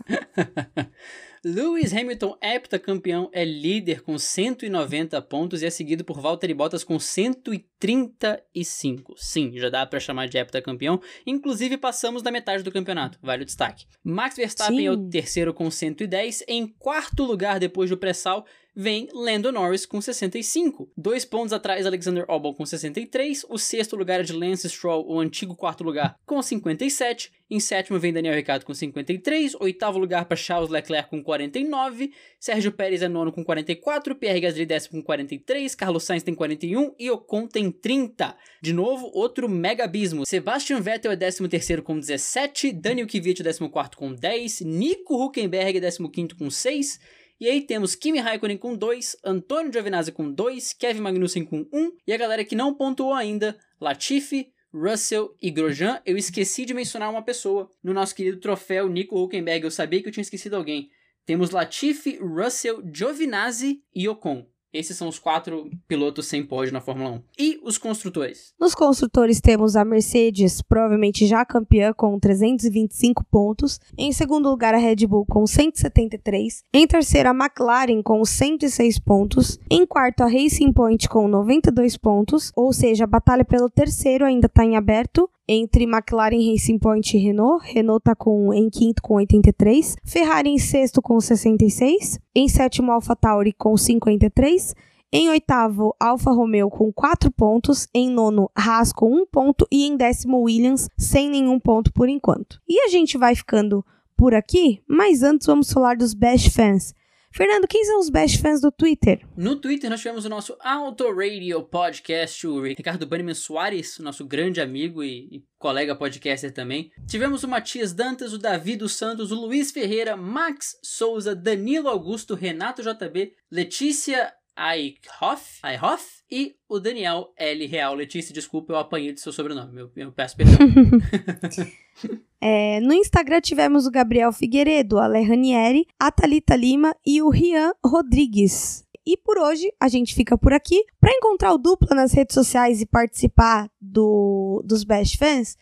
[1.44, 7.00] Lewis Hamilton, heptacampeão, é líder com 190 pontos e é seguido por Valtteri Bottas com
[7.00, 9.16] 135.
[9.18, 11.00] Sim, já dá pra chamar de heptacampeão.
[11.26, 13.86] Inclusive, passamos da metade do campeonato, vale o destaque.
[14.04, 14.88] Max Verstappen Sim.
[14.88, 16.44] é o terceiro com 110.
[16.48, 18.46] Em quarto lugar, depois do pré-sal,
[18.80, 20.89] vem Lando Norris com 65.
[20.95, 23.45] Dois pontos atrás, Alexander Albon com 63.
[23.49, 27.30] O sexto lugar é de Lance Stroll, o antigo quarto lugar, com 57.
[27.51, 29.55] Em sétimo vem Daniel Ricciardo com 53.
[29.55, 32.13] Oitavo lugar para Charles Leclerc com 49.
[32.39, 34.15] Sérgio Pérez é nono com 44.
[34.15, 35.75] Pierre Gasly décimo com 43.
[35.75, 36.93] Carlos Sainz tem 41.
[36.97, 38.34] E Ocon tem 30.
[38.61, 40.25] De novo, outro mega abismo.
[40.25, 42.71] Sebastian Vettel é décimo terceiro com 17.
[42.71, 44.61] Daniel Kvyat é décimo quarto com 10.
[44.61, 46.99] Nico Huckenberg é décimo quinto com 6.
[47.40, 51.80] E aí temos Kimi Raikkonen com 2, Antônio Giovinazzi com 2, Kevin Magnussen com 1
[51.80, 56.02] um, e a galera que não pontuou ainda, Latifi, Russell e Grosjean.
[56.06, 60.10] Eu esqueci de mencionar uma pessoa no nosso querido troféu Nico Huckenberg, eu sabia que
[60.10, 60.90] eu tinha esquecido alguém.
[61.26, 64.46] Temos Latifi, Russell, Giovinazzi e Ocon.
[64.72, 67.22] Esses são os quatro pilotos sem pódio na Fórmula 1.
[67.39, 68.53] E os construtores?
[68.59, 73.80] Nos construtores temos a Mercedes, provavelmente já campeã, com 325 pontos.
[73.97, 76.63] Em segundo lugar, a Red Bull, com 173.
[76.72, 79.57] Em terceiro, a McLaren, com 106 pontos.
[79.72, 82.51] Em quarto, a Racing Point, com 92 pontos.
[82.55, 87.20] Ou seja, a batalha pelo terceiro ainda está em aberto entre McLaren, Racing Point e
[87.20, 87.66] Renault.
[87.74, 89.95] Renault tá com, em quinto com 83.
[90.06, 92.20] Ferrari em sexto com 66.
[92.36, 94.76] Em sétimo, AlphaTauri com 53.
[95.12, 97.88] Em oitavo, Alfa Romeo com 4 pontos.
[97.91, 99.66] Em nono, Haas com 1 ponto.
[99.72, 102.62] E em décimo, Williams sem nenhum ponto por enquanto.
[102.70, 103.84] E a gente vai ficando
[104.16, 106.93] por aqui, mas antes vamos falar dos Best Fans.
[107.32, 109.21] Fernando, quem são os Best Fans do Twitter?
[109.38, 114.59] No Twitter nós tivemos o nosso Auto Radio Podcast, o Ricardo Banniman Soares, nosso grande
[114.59, 116.91] amigo e, e colega podcaster também.
[117.07, 122.34] Tivemos o Matias Dantas, o Davi dos Santos, o Luiz Ferreira, Max Souza, Danilo Augusto,
[122.34, 127.66] Renato JB, Letícia Eichhoff, Eichhoff e o Daniel L.
[127.66, 127.95] Real.
[127.95, 130.57] Letícia, desculpa, eu apanhei do seu sobrenome, eu, eu peço perdão.
[132.41, 137.28] É, no Instagram tivemos o Gabriel Figueiredo, a Lé Ranieri, a Thalita Lima e o
[137.28, 138.86] Rian Rodrigues.
[139.05, 140.86] E por hoje a gente fica por aqui.
[141.01, 145.57] Para encontrar o dupla nas redes sociais e participar do, dos Best Fans,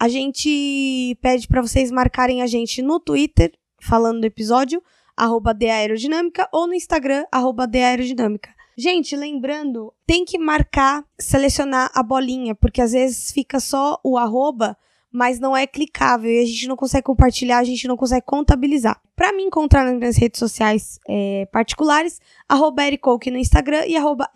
[0.00, 4.82] a gente pede para vocês marcarem a gente no Twitter, falando do episódio,
[5.16, 8.50] arroba The Aerodinâmica, ou no Instagram, arroba The Aerodinâmica.
[8.76, 14.76] Gente, lembrando, tem que marcar, selecionar a bolinha, porque às vezes fica só o arroba,
[15.12, 18.98] mas não é clicável e a gente não consegue compartilhar, a gente não consegue contabilizar.
[19.14, 22.82] Para me encontrar nas minhas redes sociais é, particulares, arroba
[23.26, 24.28] no Instagram e arroba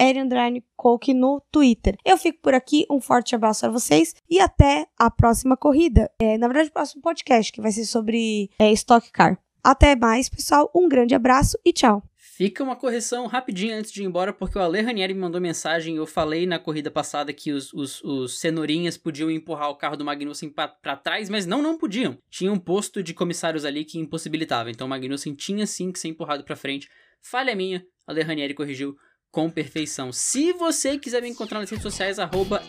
[1.15, 1.97] no Twitter.
[2.05, 6.11] Eu fico por aqui, um forte abraço para vocês e até a próxima corrida.
[6.19, 9.39] É, na verdade, o próximo podcast, que vai ser sobre é, Stock Car.
[9.67, 10.71] Até mais, pessoal.
[10.73, 12.01] Um grande abraço e tchau.
[12.17, 15.97] Fica uma correção rapidinha antes de ir embora, porque o Ale Ranieri me mandou mensagem.
[15.97, 20.05] Eu falei na corrida passada que os, os, os cenourinhas podiam empurrar o carro do
[20.05, 22.17] Magnussen para trás, mas não, não podiam.
[22.31, 24.71] Tinha um posto de comissários ali que impossibilitava.
[24.71, 26.89] Então o Magnussen tinha sim que ser empurrado para frente.
[27.21, 28.97] Falha minha, Ale Ranieri corrigiu
[29.37, 30.15] com perfeição.
[30.15, 32.63] Se você quiser me encontrar nas redes sociais, arroba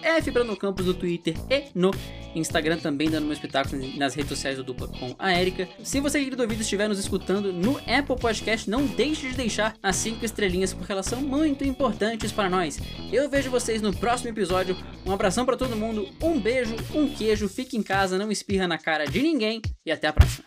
[0.60, 1.92] Campos no Twitter e no
[2.36, 5.66] Instagram, também dando meu espetáculo nas redes sociais do Dupla com a Erika.
[5.82, 9.96] Se você, querido ouvido, estiver nos escutando no Apple Podcast, não deixe de deixar as
[9.96, 12.78] 5 estrelinhas, porque elas são muito importantes para nós.
[13.14, 14.76] Eu vejo vocês no próximo episódio.
[15.06, 18.78] Um abração para todo mundo, um beijo, um queijo, fique em casa, não espirra na
[18.78, 20.44] cara de ninguém e até a próxima.